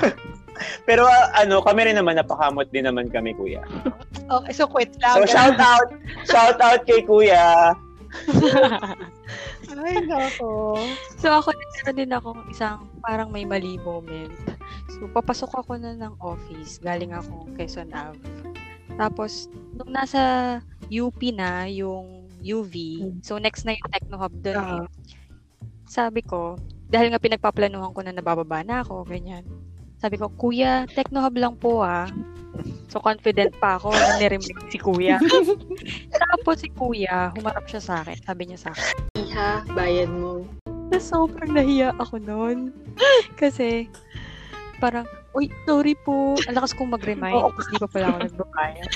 [0.00, 0.31] pero
[1.06, 3.62] ah, ano, kami rin naman napakamot din naman kami kuya.
[4.32, 5.28] Okay, so quit So lang.
[5.28, 5.88] shout out,
[6.24, 7.76] shout out kay kuya.
[9.72, 10.76] Ay, nako.
[11.16, 14.32] So ako, meron din ako isang parang may mali moment.
[14.92, 18.20] So papasok ako na ng office, galing ako Quezon Ave.
[19.00, 20.60] Tapos, nung nasa
[20.92, 22.74] UP na yung UV,
[23.24, 24.82] so next na yung Techno Hub doon eh.
[24.84, 24.86] Ah.
[25.88, 26.60] Sabi ko,
[26.92, 29.46] dahil nga pinagpaplanuhan ko na nabababa na ako, ganyan.
[30.02, 32.10] Sabi ko, Kuya, Techno Hub lang po ah.
[32.90, 35.16] So confident pa ako na nirinig si Kuya.
[36.20, 38.18] Tapos si Kuya, humarap siya sa akin.
[38.20, 40.42] Sabi niya sa akin, Iha, bayad mo.
[40.90, 42.74] na sobrang nahiya ako noon.
[43.40, 43.88] Kasi,
[44.76, 46.36] parang, uy, sorry po.
[46.44, 47.32] Ang lakas kong mag-remind.
[47.32, 47.48] Oo.
[47.48, 48.88] Tapos di pa pala ako nagbabayad.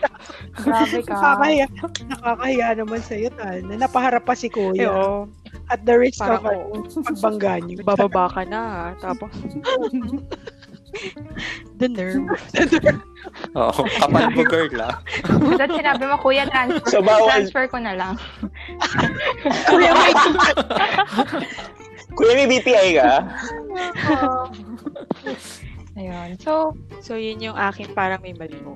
[0.60, 1.14] Grabe ka.
[1.14, 1.66] Nakakahiya,
[2.10, 4.90] nakakahiya naman sa'yo, Tal, na napaharap pa si Eh, Kuya.
[4.90, 5.30] oo.
[5.70, 7.74] At the risk Parang, of ano, pagbangga niyo.
[7.86, 8.60] bababa ka na.
[8.60, 8.86] ha.
[8.98, 9.30] Tapos,
[11.78, 12.26] the nerve.
[13.54, 14.98] Oo, kapal mo girl ah.
[15.54, 18.12] Tapos sinabi mo, Kuya, transfer, So, bawal- transfer ko na lang.
[19.70, 20.12] Kuya, may
[22.10, 23.10] Kuya, may BPI ka?
[25.94, 26.28] Ayun.
[26.38, 28.74] So, So, yun yung akin parang may mali mo.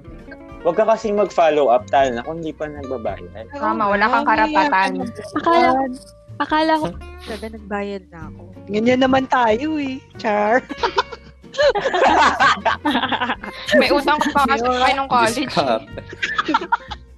[0.63, 3.53] Huwag ka kasing mag-follow up, tal, na kung hindi pa nagbabayad.
[3.53, 4.91] tama, wala kang karapatan.
[5.37, 5.69] Akala,
[6.41, 6.89] akala ko,
[7.25, 8.43] sabi nagbayad na ako.
[8.71, 10.01] Ganyan naman tayo eh.
[10.19, 10.63] Char.
[13.79, 15.47] May utang ko pa kasi kayo nung college.
[15.47, 15.87] Discount.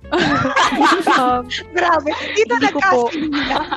[1.19, 1.43] um,
[1.75, 2.11] Grabe.
[2.37, 3.03] Dito Hindi ko po.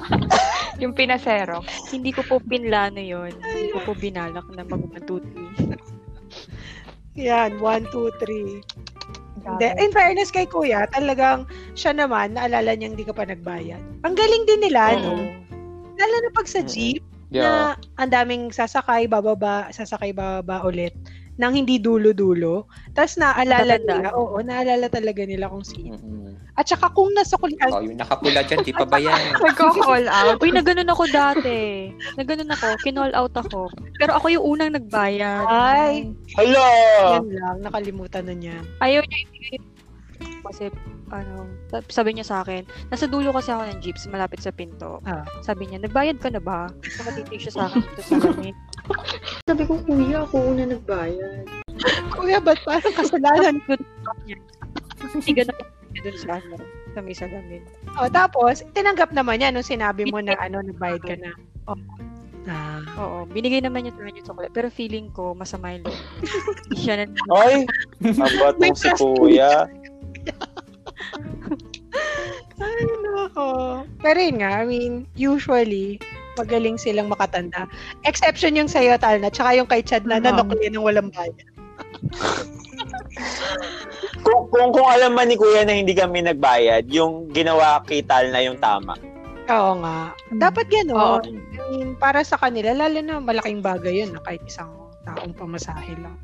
[0.83, 1.65] Yung pinasero.
[1.91, 3.33] hindi ko po pinlano yun.
[3.35, 5.43] Hindi ko po binalak na mag-matuti.
[7.19, 8.63] Yan, one, two, three.
[9.43, 9.67] Hindi.
[9.79, 13.79] In fairness kay Kuya, talagang siya naman, naalala niyang hindi ka pa nagbayad.
[14.03, 15.15] Ang galing din nila, no?
[15.99, 17.45] Lalo na pag sa jeep, Yeah.
[17.45, 17.51] na
[18.01, 20.97] ang daming sasakay, bababa, sasakay, bababa ulit
[21.39, 22.67] nang hindi dulo-dulo.
[22.91, 23.99] Tapos naalala Matatandaan.
[24.03, 25.95] nila, oo, naalala talaga nila kung sino.
[25.95, 26.35] Mm-mm.
[26.53, 29.15] At saka kung nasa kulian, Oh, yung nakapula dyan, di pa ba yan?
[29.39, 30.35] Nagko-call out.
[30.37, 31.87] Uy, naganon ako dati.
[32.19, 33.71] Naganon ako, kinall out ako.
[33.95, 35.47] Pero ako yung unang nagbayad.
[35.47, 36.67] ay, Hala!
[37.15, 38.57] yan lang, nakalimutan na niya.
[38.77, 39.57] Ayaw niya ibigay.
[40.19, 40.73] Kasi,
[41.11, 41.47] ano,
[41.89, 44.99] sabi niya sa akin, nasa dulo kasi ako ng jeeps, malapit sa pinto.
[45.05, 45.23] Ah.
[45.43, 46.67] Sabi niya, nagbayad ka na ba?
[46.85, 48.55] So, matitig siya sa akin dito sa amin.
[49.49, 51.45] Sabi ko, kuya, ako una nagbayad.
[52.15, 53.55] Kuya, ba't parang kasalanan?
[54.27, 54.37] Niya.
[54.99, 56.55] Hindi ganun ako dun sa ano,
[56.91, 57.63] sa may salamin.
[57.95, 61.31] O, tapos, tinanggap naman niya nung sinabi mo na ano, nagbayad ka na.
[61.71, 61.79] Oh.
[62.49, 62.81] Ah.
[62.97, 64.55] Oo, binigay naman niya sa akin yung chocolate.
[64.55, 65.99] Pero feeling ko, masama yung loob.
[66.65, 67.05] Hindi siya na,
[67.35, 67.63] Ay!
[68.09, 69.69] Aba May tong si Kuya.
[72.59, 73.47] Ay, nako.
[74.03, 75.99] Pero yun nga, I mean, usually,
[76.35, 77.67] magaling silang makatanda.
[78.03, 80.27] Exception yung sa'yo, Talna, tsaka yung kay Chad na Oo.
[80.27, 81.39] nanokli ng walang bayad.
[84.23, 88.31] Kung, kung, kung alam man ni Kuya na hindi kami nagbayad, yung ginawa kay Tal
[88.31, 88.95] na yung tama.
[89.49, 90.13] Oo nga.
[90.29, 91.25] Dapat gano'n.
[91.25, 94.69] I mean, para sa kanila, lalo na malaking bagay yun, na kahit isang
[95.03, 96.15] taong pamasahe lang.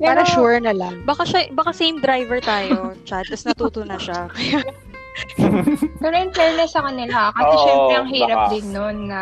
[0.00, 1.06] Para Pero- sure na lang.
[1.06, 4.26] baka siya, baka same driver tayo, chat, tapos natuto na siya.
[6.02, 8.50] Pero in fairness sa kanila, kasi Oo, syempre ang hirap baka.
[8.50, 9.20] din nun na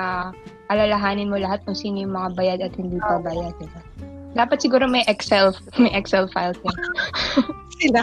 [0.73, 3.53] alalahanin mo lahat kung sino yung mga bayad at hindi pa bayad.
[3.61, 3.81] Diba?
[4.33, 6.73] Dapat siguro may Excel, may Excel file din.
[7.85, 8.01] Sila.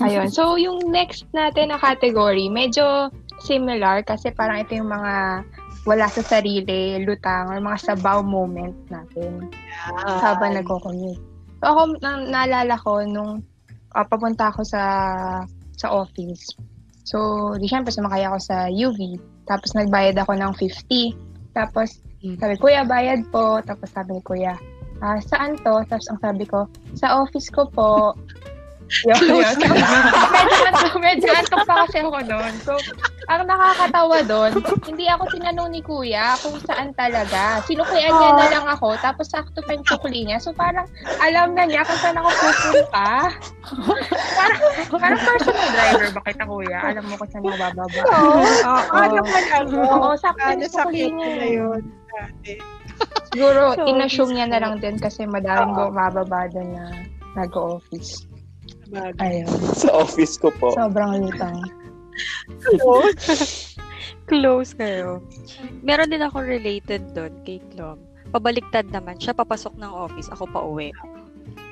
[0.00, 0.32] Ayun.
[0.32, 3.12] So, yung next natin na category, medyo
[3.44, 5.44] similar kasi parang ito yung mga
[5.84, 9.52] wala sa sarili, lutang, or mga sabaw moment natin
[10.24, 11.20] habang nagko-commute.
[11.64, 13.40] So, ako, na- naalala ko nung
[13.96, 14.82] ah, papunta ako sa
[15.80, 16.52] sa office.
[17.08, 19.16] So, di syempre, sumakay ako sa UV.
[19.48, 21.16] Tapos, nagbayad ako ng 50.
[21.56, 22.36] Tapos, Mm.
[22.36, 23.64] sabi, Kuya, bayad po.
[23.64, 24.52] Tapos, sabi ni Kuya,
[25.00, 25.80] ah, saan to?
[25.88, 28.12] Tapos, ang sabi ko, sa office ko po.
[29.02, 29.56] Yun, yun.
[30.38, 32.54] medyo, antok, medyo antok pa kasi ako noon.
[32.62, 32.78] So,
[33.26, 34.52] ang nakakatawa doon,
[34.86, 37.58] hindi ako tinanong ni Kuya kung saan talaga.
[37.66, 40.38] Sinuklian niya na lang ako, tapos sakto pa yung sukli niya.
[40.38, 40.86] So, parang
[41.18, 43.08] alam na niya kung saan ako pupunta.
[44.38, 44.60] parang,
[44.94, 46.78] parang personal driver ba kita, Kuya?
[46.94, 48.00] Alam mo kung saan ako bababa.
[48.04, 48.38] Oo.
[48.44, 48.94] Oo.
[48.94, 49.76] Ano man ano?
[49.90, 51.28] Oo, sakto Ano yung sukli cute niya.
[51.34, 51.82] na yun?
[53.34, 55.90] Siguro, So, inassume niya na lang din kasi madaling Oo.
[55.90, 56.84] bumababa doon na
[57.34, 58.30] nag-office.
[58.94, 59.42] Bagay.
[59.44, 59.50] Ayun.
[59.74, 60.70] Sa office ko po.
[60.78, 61.66] Sobrang lutang.
[64.30, 65.18] Close kayo.
[65.82, 67.98] Meron din ako related doon kay Klom.
[68.30, 69.18] Pabaliktad naman.
[69.18, 70.94] Siya papasok ng office, ako pa uwi.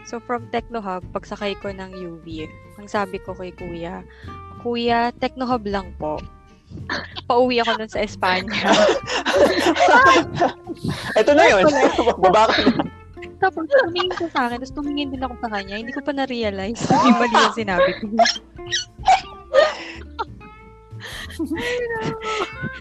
[0.02, 4.02] So from Technohub, pagsakay ko ng UV, ang sabi ko kay Kuya,
[4.62, 6.18] Kuya, Technohub lang po.
[7.30, 8.50] Pauwi ako nun sa Espanya.
[11.20, 11.64] Ito na yun.
[12.18, 13.01] Baba ka na.
[13.38, 15.76] Tapos tumingin ko sa akin, tapos tumingin din ako sa kanya.
[15.78, 18.04] Hindi ko pa na-realize na yung mali yung sinabi ko.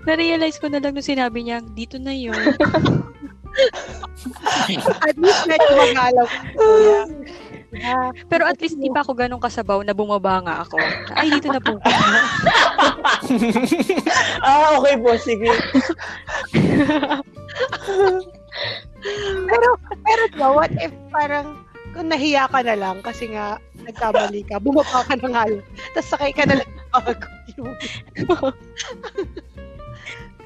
[0.07, 2.37] na-realize ko na lang nung sinabi niya, dito na yun.
[5.07, 7.01] At least medyo mag-alaw ko, Kuya.
[7.79, 10.75] Ah, Pero at least di pa ako ganun kasabaw na bumaba nga ako.
[11.15, 11.79] Ay, dito na po.
[14.43, 15.15] ah, okay po.
[15.15, 15.51] Sige.
[19.49, 19.67] Pero,
[20.05, 25.03] pero diba, what if parang kung nahiya ka na lang kasi nga nagkamali ka, bumaba
[25.03, 27.27] ka na nga lang, tapos sakay ka na lang bago
[27.57, 27.75] yung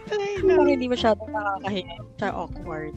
[0.05, 0.61] Ay, no.
[0.61, 1.97] Parang hindi masyadong nakakahiya.
[2.21, 2.93] Siya awkward.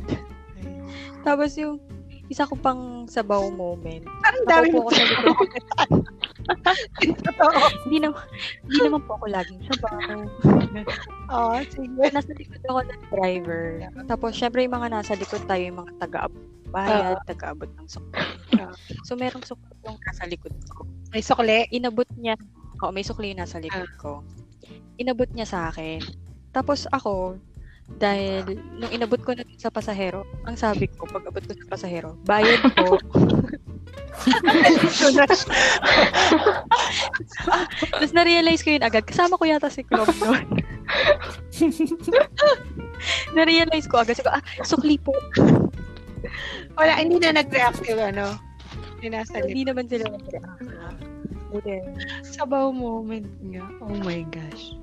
[1.25, 1.81] Tapos yung
[2.29, 4.05] isa ko pang sabaw moment.
[4.21, 5.49] Parang dami ako sa likod.
[7.85, 8.23] Hindi naman,
[8.65, 10.21] hindi naman po ako laging sabaw.
[11.33, 12.03] Oo, sige.
[12.13, 13.65] Nasa likod ako ng driver.
[14.09, 18.25] Tapos, syempre, yung mga nasa likod tayo, yung mga taga-bayad, taga-abot ng sukli.
[19.05, 20.89] So, merong sukli yung nasa likod ko.
[21.13, 21.69] May sukli.
[21.73, 22.37] Inabot niya,
[22.81, 24.25] oh, may sukli yung nasa likod ko.
[24.97, 26.01] Inabot niya sa akin.
[26.53, 27.37] Tapos ako,
[27.97, 32.21] Dahil nung inabot ko na sa pasahero, ang sabi ko, pag abot ko sa pasahero,
[32.29, 33.01] bayad po.
[37.93, 39.05] Tapos na-realize ko yun agad.
[39.07, 40.47] Kasama ko yata si Club noon.
[43.37, 44.17] na-realize ko agad.
[44.19, 45.15] Sabi ko, ah, sukli po.
[46.77, 48.27] Wala, hindi na nag-react yung ano.
[48.99, 49.55] Hindi nasa lip.
[49.55, 50.61] Hindi naman sila nag-react.
[52.27, 53.65] Sabaw moment nga.
[53.81, 54.77] Oh my gosh.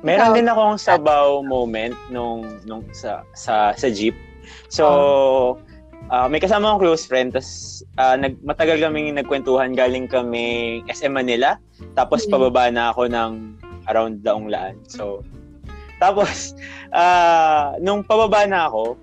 [0.00, 4.14] Meron din akong sabaw moment nung nung sa sa sa jeep.
[4.70, 5.58] So,
[6.08, 11.12] ah, may kasama akong close friend tapos ah, nag matagal kaming nagkwentuhan galing kami SM
[11.12, 11.56] Manila.
[11.94, 12.30] Tapos Mm.
[12.32, 13.32] pababa na ako ng
[13.88, 14.76] around Daong Laan.
[14.84, 15.24] So,
[15.96, 16.52] tapos
[16.92, 18.96] ah, nung pababa na ako,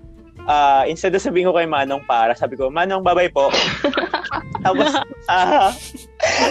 [0.46, 3.50] ah, instead of sabihin ko kay Manong para, sabi ko, Manong, babay po.
[4.66, 4.90] tapos,
[5.30, 5.70] ah,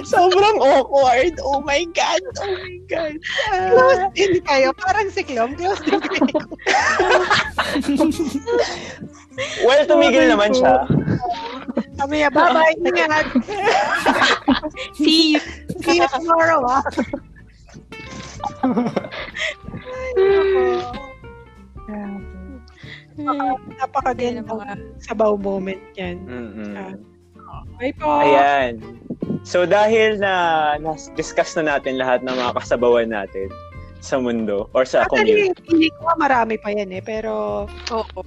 [0.05, 1.33] sobrang awkward.
[1.41, 2.21] Oh my God.
[2.39, 3.15] Oh my God.
[3.51, 4.69] Close din kayo.
[4.75, 5.55] Parang si Klom.
[5.55, 6.37] Close din kayo.
[9.67, 10.59] Well, tumigil Okay naman po.
[10.63, 10.75] siya.
[11.99, 12.75] Sabi niya, bye-bye.
[12.87, 13.27] Ingat.
[14.95, 15.39] See you.
[15.83, 16.83] See you tomorrow, ah.
[23.15, 24.67] Kaya Napakaganda mga
[24.99, 26.19] sabaw moment yan.
[26.27, 26.99] Mm-mm.
[27.79, 28.07] Bye po.
[28.19, 28.79] Ayan.
[29.43, 30.33] So dahil na
[30.79, 33.47] na-discuss na natin lahat ng mga kasabawan natin
[33.99, 35.49] sa mundo or sa community.
[35.49, 37.01] Actually, hindi ko marami pa yan eh.
[37.01, 38.19] Pero, Oo.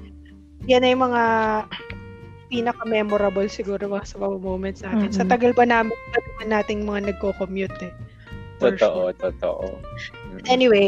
[0.67, 1.23] yan ay mga
[2.49, 5.13] pinaka-memorable siguro mga sabaw moments natin.
[5.13, 5.31] Sa Mhm.
[5.31, 7.93] tagal ba namin, naman nating mga nagko-commute eh.
[8.59, 9.15] Totoo, sure.
[9.15, 9.65] totoo.
[10.35, 10.43] Mm.
[10.49, 10.87] Anyway,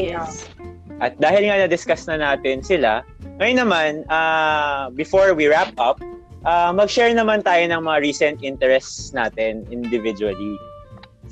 [1.00, 3.00] At dahil nga na-discuss na natin sila,
[3.40, 5.96] ngayon naman, ah, before we wrap up,
[6.44, 10.54] ah, mag-share naman tayo ng mga recent interests natin individually.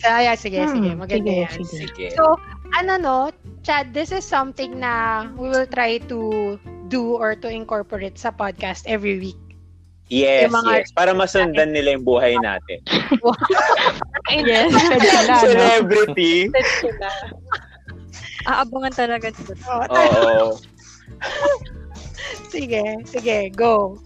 [0.00, 0.90] uh, yeah, sige, Hmm, sige.
[0.94, 1.52] Maganda sige, yan.
[1.60, 1.76] sige.
[1.84, 2.06] Sige.
[2.14, 2.38] So,
[2.72, 3.16] ano no,
[3.60, 6.56] Chad, this is something na we will try to
[6.86, 9.36] do or to incorporate sa podcast every week.
[10.08, 10.88] yes, yes.
[10.96, 12.80] Para masundan nila yung buhay natin.
[14.32, 14.72] Yes.
[15.44, 16.48] Celebrity.
[18.46, 19.28] Aabangan talaga.
[19.68, 20.56] Oh, Oo.
[22.48, 23.98] sige, sige, go.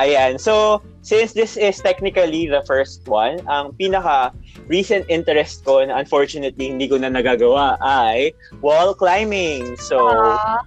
[0.00, 0.40] Ayan.
[0.40, 4.32] So, since this is technically the first one, ang pinaka
[4.64, 8.32] recent interest ko na unfortunately hindi ko na nagagawa ay
[8.64, 9.76] wall climbing.
[9.76, 10.64] So, Ah,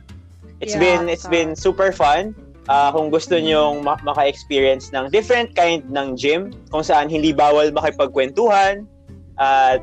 [0.61, 2.37] it's yeah, been it's so- been super fun.
[2.65, 7.69] Ah, kung gusto niyo ma- maka-experience ng different kind ng gym kung saan hindi bawal
[7.69, 8.85] makipagkwentuhan
[9.37, 9.81] at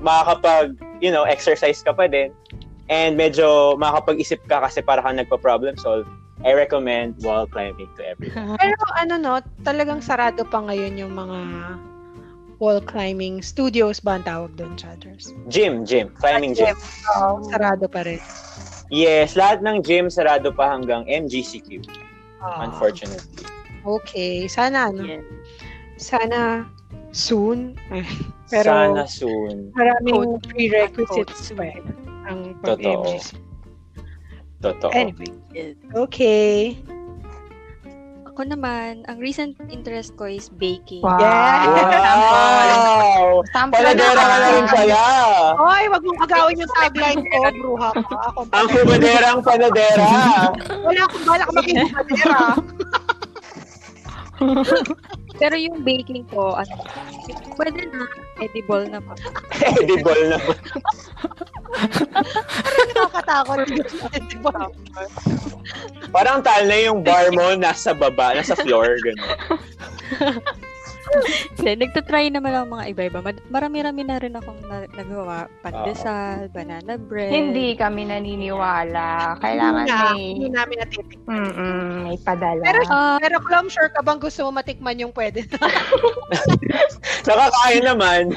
[0.00, 0.72] makakapag,
[1.04, 2.32] you know, exercise ka pa din
[2.90, 6.04] and medyo makakapag-isip ka kasi para kang nagpa-problem solve.
[6.42, 8.58] I recommend wall climbing to everyone.
[8.60, 9.32] Pero ano no,
[9.62, 11.38] talagang sarado pa ngayon yung mga
[12.58, 15.32] wall climbing studios ba ang tawag doon, Chatters?
[15.48, 16.74] Gym, gym, climbing gym.
[17.16, 18.20] Oo, sarado pa rin.
[18.90, 21.86] Yes, lahat ng gym sarado pa hanggang MGCQ,
[22.42, 23.46] Ah, unfortunately.
[23.86, 25.24] Okay, sana ano, Yes.
[25.96, 26.64] sana
[27.12, 27.76] soon.
[28.50, 29.70] Pero Sana soon.
[29.78, 30.42] maraming Quotes.
[30.50, 31.78] prerequisites pa eh,
[32.60, 33.02] ang Totoo.
[33.04, 33.28] pag-MGC.
[34.60, 34.92] Totoo.
[34.92, 35.32] Anyway,
[35.96, 36.76] okay.
[38.28, 41.00] Ako naman, ang recent interest ko is baking.
[41.00, 41.16] Wow.
[41.20, 41.64] Yeah.
[42.16, 43.44] Wow!
[43.52, 45.04] Sample ka na rin pala!
[45.56, 48.16] Hoy, wag mong agawin yung tagline ko, bruha ka.
[48.32, 50.08] Ako, Ang kumaderang panadera!
[50.88, 52.40] wala akong balak maging padera.
[55.40, 56.74] Pero yung baking ko, ano,
[57.56, 58.08] pwede na,
[58.40, 59.16] edible na pa.
[59.80, 60.38] Edible na.
[62.90, 63.58] Nakakatakot.
[64.26, 64.52] Diba?
[66.10, 69.30] Parang tal na yung bar mo nasa baba, nasa floor, gano'n.
[71.58, 73.18] Hindi, nagtatry naman ang mga iba-iba.
[73.50, 75.50] Marami-rami na rin akong na- nagawa.
[75.58, 77.34] Pandesal, banana bread.
[77.34, 79.34] Hindi kami naniniwala.
[79.42, 81.18] Kailangan na, may, Hindi namin natitik.
[81.26, 82.62] mm may padala.
[82.62, 85.50] Pero, Ah, pero Klom, sure ka bang gusto mo matikman yung pwede?
[87.26, 88.30] Nakakain naman.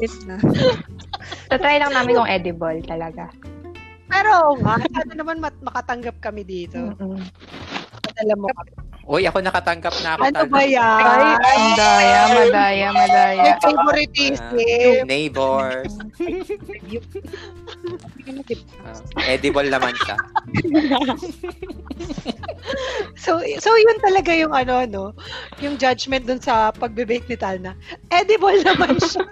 [0.00, 0.42] it na.
[1.50, 3.30] so, try lang namin kung edible talaga.
[4.14, 6.78] Pero nga, sana naman mat- makatanggap kami dito.
[6.78, 7.18] Mm-mm.
[7.98, 8.70] Padala mo kami.
[9.04, 10.22] Uy, ako nakatanggap na ako.
[10.24, 11.00] Ano tal- ba yan?
[11.44, 13.42] Ay, madaya, madaya, madaya.
[13.42, 15.04] May favoritism.
[15.04, 15.92] Neighbors.
[16.64, 17.02] Review.
[19.14, 20.16] Ah, edible naman siya.
[23.14, 25.04] So, so yun talaga yung ano, no?
[25.60, 27.76] Yung judgment dun sa pagbe-bake ni Talna.
[28.08, 29.22] Edible naman siya.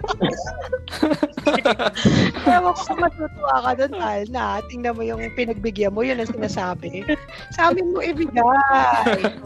[2.53, 4.61] Ewan ko kung matutuwa ka dun, Talna.
[4.73, 7.05] Tingnan mo yung pinagbigyan mo, yun ang sinasabi.
[7.53, 8.41] Sa amin mo ibigay.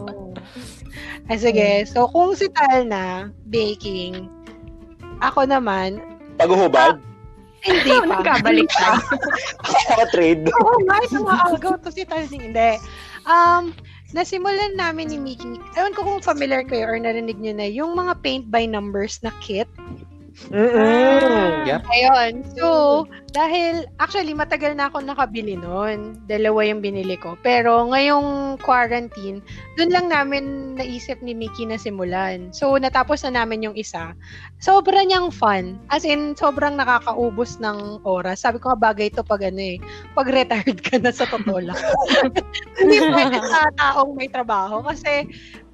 [0.00, 0.32] Oh.
[1.28, 1.84] Ay, sige.
[1.84, 4.32] So, kung si Talna, baking,
[5.20, 6.00] ako naman,
[6.40, 6.96] Paghuhubad?
[7.66, 8.22] Hindi pa.
[8.22, 9.02] Nagkabalik ka.
[10.14, 10.46] Trade.
[10.48, 12.54] Oo nga, ito maagaw to si Tarzing.
[12.54, 12.78] Hindi.
[13.26, 13.74] Um,
[14.14, 18.16] nasimulan namin ni Mickey, ewan ko kung familiar kayo or narinig nyo na, yung mga
[18.24, 19.68] paint by numbers na kit.
[20.48, 21.66] Mm-mm.
[21.66, 21.82] Yep.
[21.90, 22.32] Ayun.
[22.54, 22.68] So,
[23.34, 26.16] dahil, actually, matagal na ako nakabili noon.
[26.30, 27.36] Dalawa yung binili ko.
[27.44, 29.44] Pero, ngayong quarantine,
[29.76, 32.54] dun lang namin naisip ni Mickey na simulan.
[32.54, 34.14] So, natapos na namin yung isa.
[34.62, 35.76] Sobra niyang fun.
[35.92, 38.46] As in, sobrang nakakaubos ng oras.
[38.46, 39.76] Sabi ko nga, bagay to pag ano eh,
[40.16, 41.78] pag retired ka na sa totoo lang.
[42.80, 44.80] Hindi pwede sa taong may trabaho.
[44.86, 45.28] Kasi,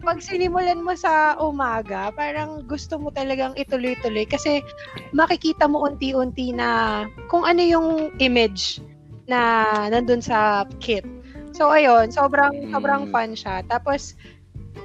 [0.04, 4.60] pag sinimulan mo sa umaga, parang gusto mo talagang ituloy-tuloy kasi
[5.16, 7.02] makikita mo unti-unti na
[7.32, 7.88] kung ano yung
[8.20, 8.84] image
[9.24, 9.40] na
[9.88, 11.02] nandun sa kit.
[11.56, 12.70] So ayun, sobrang Mm.
[12.76, 13.64] sobrang fun siya.
[13.66, 14.12] Tapos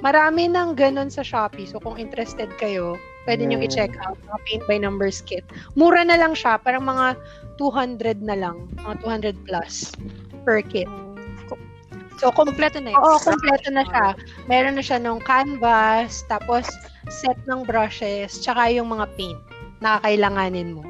[0.00, 1.68] marami nang ganun sa Shopee.
[1.68, 2.96] So kung interested kayo,
[3.28, 3.66] pwede nyo Mm.
[3.68, 5.44] i-check out mga paint by numbers kit.
[5.76, 7.20] Mura na lang siya, parang mga
[7.60, 9.92] 200 na lang, mga 200 plus
[10.48, 10.88] per kit.
[12.20, 13.00] So Kompleto na yun.
[13.00, 14.12] Oo, kompleto na siya.
[14.44, 16.68] Meron na siya nung canvas, tapos
[17.08, 19.40] set ng brushes, tsaka yung mga paint
[19.80, 20.84] na kailanganin mo.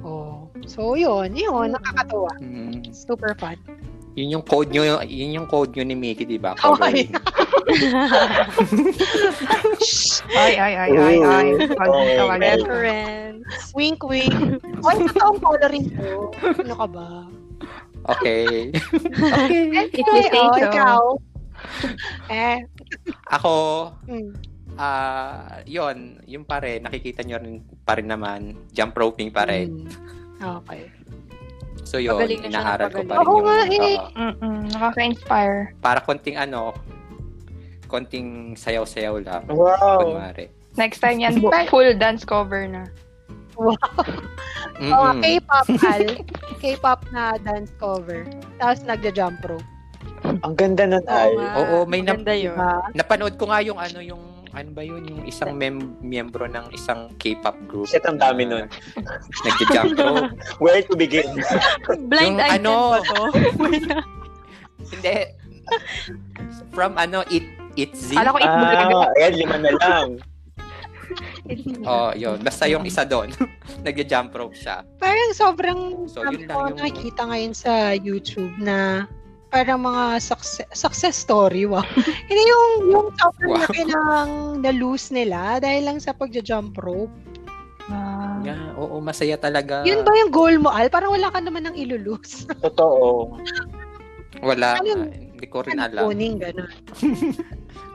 [0.00, 0.48] Oh.
[0.64, 1.36] So, yun.
[1.36, 2.32] Yun, nakakatuwa.
[2.40, 2.88] Mm.
[2.96, 3.60] Super fun.
[4.16, 6.56] Yun yung code nyo, yun yung code nyo ni Mickey, di ba?
[6.64, 7.12] Oh, Coloring.
[10.34, 11.46] Ay, ay, ay, ay, ay.
[11.76, 12.60] Tawagin.
[12.64, 13.72] Reference.
[13.72, 14.32] wink, wink.
[14.84, 16.32] Oy, totoong coloring ko.
[16.40, 17.08] Ano ka ba?
[18.04, 18.68] Okay.
[18.74, 20.64] If you say oh, so.
[20.68, 21.02] ikaw.
[22.28, 22.60] Eh,
[23.32, 24.30] Ako, mm.
[24.76, 29.88] ah, yun, yung pa rin, nakikita nyo rin pa rin naman, jump roping pa rin.
[29.88, 30.60] Mm.
[30.60, 30.92] Okay.
[31.88, 33.24] So yun, Pagaling na siya ng inaaral ko pa rin.
[33.24, 33.98] Oo yung, nga eh.
[34.12, 35.58] Mm-mm, nakaka-inspire.
[35.80, 36.76] para konting ano,
[37.88, 39.42] konting sayaw-sayaw lang.
[39.48, 40.04] Wow.
[40.04, 40.52] Kunwari.
[40.74, 41.38] Next time yan,
[41.70, 42.84] full dance cover na.
[43.56, 43.74] Oh,
[44.76, 45.20] Mm-mm.
[45.20, 46.02] K-pop, Al.
[46.58, 48.26] K-pop na dance cover.
[48.58, 49.66] Tapos nagja-jump rope.
[50.42, 51.32] Ang ganda nun, Oo Al.
[51.32, 51.50] nga.
[51.56, 52.56] Oo, may nap- Maganda yun.
[52.92, 57.10] Napanood ko nga yung ano, yung ano ba yun, yung isang mem- miyembro ng isang
[57.16, 57.86] K-pop group.
[57.86, 58.66] Shit, ang dami nun.
[59.44, 60.30] Nagja-jump rope.
[60.58, 61.26] Where to begin?
[62.10, 63.20] Blind Yung item ano, to?
[64.84, 65.16] Hindi.
[66.70, 68.14] From ano, It Itzy.
[68.14, 68.94] Alam ko, itbulaga.
[68.94, 70.08] Ah, ayan, lima na lang.
[71.84, 72.40] Oh, yun.
[72.40, 73.28] Basta yung isa doon.
[73.86, 74.80] Nagja-jump rope siya.
[74.96, 79.04] Parang sobrang So, yun lang yung- nakikita ngayon sa YouTube na
[79.48, 81.62] parang mga success, success story.
[81.64, 81.84] Wow.
[82.28, 83.62] Hindi yung, yung sobrang Wow.
[83.62, 84.28] laki ng
[84.60, 87.12] na-lose nila dahil lang sa pagja-jump rope.
[87.84, 88.40] Ah.
[88.40, 89.84] Yeah, oo, masaya talaga.
[89.84, 90.88] Yun ba yung goal mo, Al?
[90.88, 92.48] Parang wala ka naman ng ilulose.
[92.58, 93.36] Totoo.
[94.40, 94.80] Wala.
[94.80, 96.08] Ano yung- hindi ko rin alam.
[96.08, 96.72] Kuning, gano'n.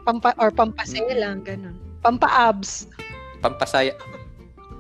[0.06, 1.89] Pampa, or pampasaya lang, gano'n.
[2.00, 2.88] Pampa-abs.
[3.40, 3.94] Pampasaya.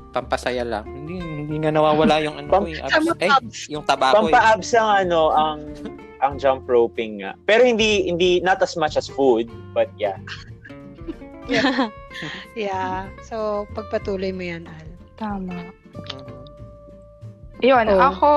[0.10, 0.86] Pampasaya lang.
[0.86, 2.82] Hindi, hindi nga nawawala yung ano Pam- ko eh.
[2.82, 3.60] Abs, Sama eh, abs.
[3.70, 4.34] yung tabako eh.
[4.34, 5.60] Pampa-abs ang ano, ang
[6.20, 7.32] ang jump roping nga.
[7.46, 10.18] Pero hindi hindi not as much as food, but yeah.
[12.54, 13.08] Yeah.
[13.30, 14.88] So, pagpatuloy mo yan, Al.
[15.16, 15.54] Tama.
[15.54, 15.72] Mhm.
[17.60, 18.00] Yun, Oh.
[18.00, 18.32] ako,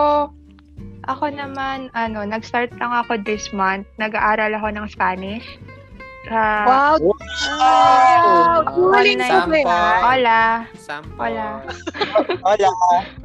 [1.06, 3.86] ako naman, ano, nag-start lang ako this month.
[3.96, 5.46] Nag-aaral ako ng Spanish.
[6.28, 6.94] Sa Wow!
[7.02, 8.62] Wow!
[8.70, 8.90] Wow!
[8.94, 9.48] Ba yan?
[10.02, 10.40] Hola.
[10.78, 11.18] Sample.
[11.18, 11.48] Hola.
[12.46, 12.68] Hola.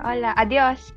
[0.01, 0.29] Hola.
[0.33, 0.93] Adios.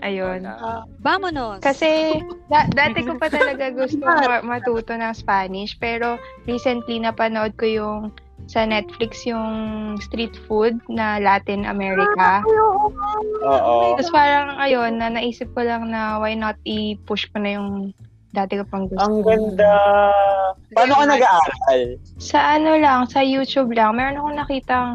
[0.00, 0.44] Ayun.
[0.44, 0.84] Hola.
[1.00, 1.60] Vamonos!
[1.60, 5.76] Kasi, da- dati ko pa talaga gusto ma- matuto ng Spanish.
[5.76, 6.16] Pero,
[6.48, 8.00] recently, napanood ko yung
[8.46, 9.48] sa Netflix yung
[9.98, 12.44] street food na Latin America.
[12.46, 13.96] Oo.
[13.98, 17.90] Tapos parang, ayun, na naisip ko lang na why not i-push ko na yung
[18.36, 19.00] dati ko pang gusto.
[19.00, 19.72] Ang ganda.
[20.76, 21.80] Paano ka nag-aaral?
[22.20, 24.88] Sa ano lang, sa YouTube lang, meron akong nakitang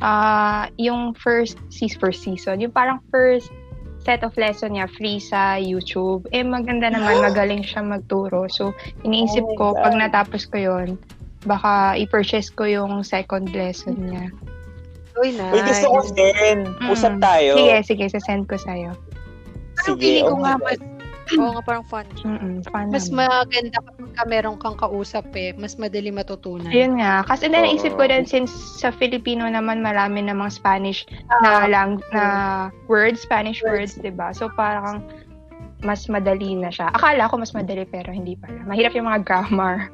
[0.00, 3.52] ah yung first, sis first season, yung parang first
[4.00, 6.24] set of lesson niya free sa YouTube.
[6.32, 8.48] Eh maganda naman, magaling siya magturo.
[8.48, 8.72] So
[9.04, 9.82] iniisip Oh ko God.
[9.84, 10.88] pag natapos ko 'yon,
[11.44, 14.32] baka i-purchase ko yung second lesson niya.
[15.16, 15.52] Uy, nice.
[15.52, 16.58] Uy, gusto ko din.
[16.86, 17.22] Usap Mm.
[17.24, 17.52] tayo.
[17.56, 18.92] Sige, sige, sasend ko sa'yo.
[19.74, 20.00] Parang Sige.
[20.04, 20.76] feeling ko oh nga mas,
[21.34, 22.06] Oo nga, parang fun.
[22.22, 23.26] Mm-mm, fun mas naman.
[23.26, 25.50] maganda kapag ka meron kang kausap eh.
[25.58, 26.70] Mas madali matutunan.
[26.70, 27.26] Ayun nga.
[27.26, 31.88] Kasi na naisip ko din since sa Filipino naman marami namang Spanish Ah, na lang
[32.14, 32.22] na
[32.86, 33.98] words, Spanish Words.
[33.98, 34.30] words, 'di ba?
[34.30, 35.02] So parang
[35.82, 36.94] mas madali na siya.
[36.94, 38.62] Akala ko mas madali pero hindi pala.
[38.64, 39.90] Mahirap yung mga grammar.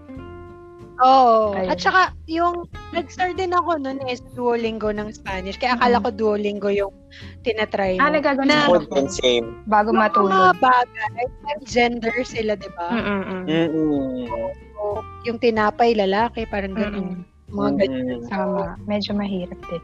[1.03, 1.53] Oo.
[1.53, 1.69] Ayun.
[1.69, 5.59] At saka, yung, nag-start din ako nun is Duolingo ng Spanish.
[5.59, 6.95] Kaya akala ko Duolingo yung
[7.43, 8.01] tinatry mo.
[8.01, 9.47] Ah, nagagano Na- ako din, same.
[9.67, 10.57] bago Yung mga matulog.
[10.63, 11.27] bagay,
[11.67, 12.87] gender sila, di ba?
[12.89, 13.43] Mm-mm.
[13.45, 14.27] Mm-mm.
[14.73, 17.27] So, yung tinapay, lalaki, parang ganun.
[17.27, 17.53] Mm-mm.
[17.53, 17.85] Mga.
[17.85, 18.21] Mm-mm.
[18.31, 18.79] Tama.
[18.87, 19.83] Medyo mahirap din.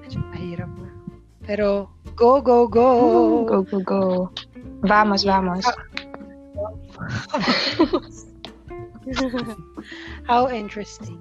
[0.00, 0.88] Medyo mahirap na.
[1.42, 3.44] Pero, Go, go, go.
[3.44, 4.02] Go, go, go.
[4.80, 5.68] Vamos, vamos.
[10.28, 11.20] How interesting.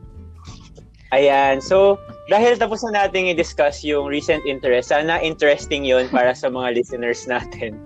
[1.14, 1.62] Ayan.
[1.62, 6.82] So, dahil tapos na natin i-discuss yung recent interest, sana interesting yon para sa mga
[6.82, 7.78] listeners natin.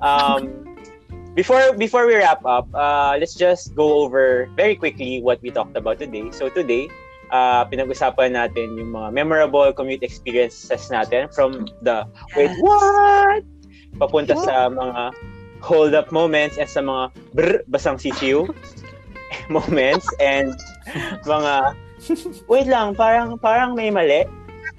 [0.00, 0.64] Um,
[1.34, 5.76] before before we wrap up, uh, let's just go over very quickly what we talked
[5.76, 6.30] about today.
[6.30, 6.88] So today,
[7.34, 12.06] uh, pinag-usapan natin yung mga memorable commute experiences natin from the
[12.38, 13.42] wait what
[13.98, 15.10] papunta sa mga
[15.60, 17.02] hold up moments and sa mga
[17.34, 18.48] brr basang sisiu
[19.52, 20.54] moments and
[21.26, 21.76] mga
[22.48, 24.26] wait lang parang parang may mali.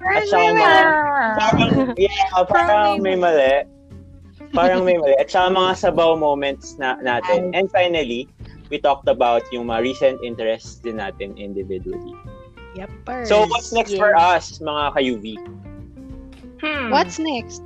[0.02, 0.82] At saka mga
[1.38, 3.66] parang yeah parang may mali.
[4.52, 5.16] parang may mali.
[5.20, 7.54] At saka mga sabaw moments na natin.
[7.54, 8.28] And finally
[8.72, 12.16] we talked about yung mga recent interests din natin individually.
[12.72, 13.28] Yep.
[13.28, 15.36] so what's next for us mga ka-UV
[16.62, 16.92] Hmm.
[16.92, 17.64] What's next?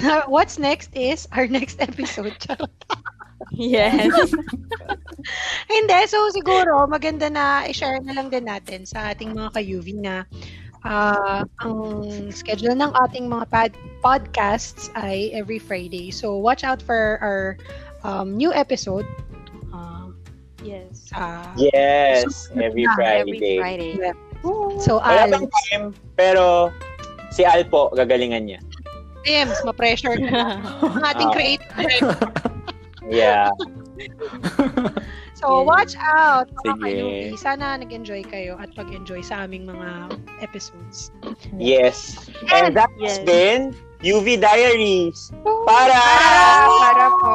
[0.26, 2.32] What's next is our next episode.
[3.50, 4.12] Yes.
[5.74, 10.22] Hindi, so siguro maganda na i-share na lang din natin sa ating mga ka-UV na
[10.84, 11.78] ah, ang
[12.30, 16.10] schedule ng ating mga pod- podcasts ay every Friday.
[16.10, 17.56] So watch out for our
[18.02, 19.06] um, new episode
[19.70, 20.10] uh,
[20.62, 21.10] yes.
[21.14, 23.92] sa yes every Yeah, Friday Every Friday.
[24.82, 25.84] So wala Al, pang time
[26.18, 26.74] pero
[27.30, 28.60] si Al po gagalingan niya
[29.22, 30.58] Sims, ma-pressure ka na.
[30.98, 31.34] Ang ating Ah.
[31.38, 32.18] creative director.
[33.08, 33.50] yeah
[35.34, 37.34] So, watch out, mga Sige.
[37.34, 41.10] Sana nag-enjoy kayo at mag-enjoy sa aming mga episodes.
[41.58, 42.14] yes
[42.54, 43.26] and that has Yes.
[43.26, 43.60] been
[44.06, 45.34] UV Diaries
[45.66, 45.98] para
[46.78, 47.34] Para po.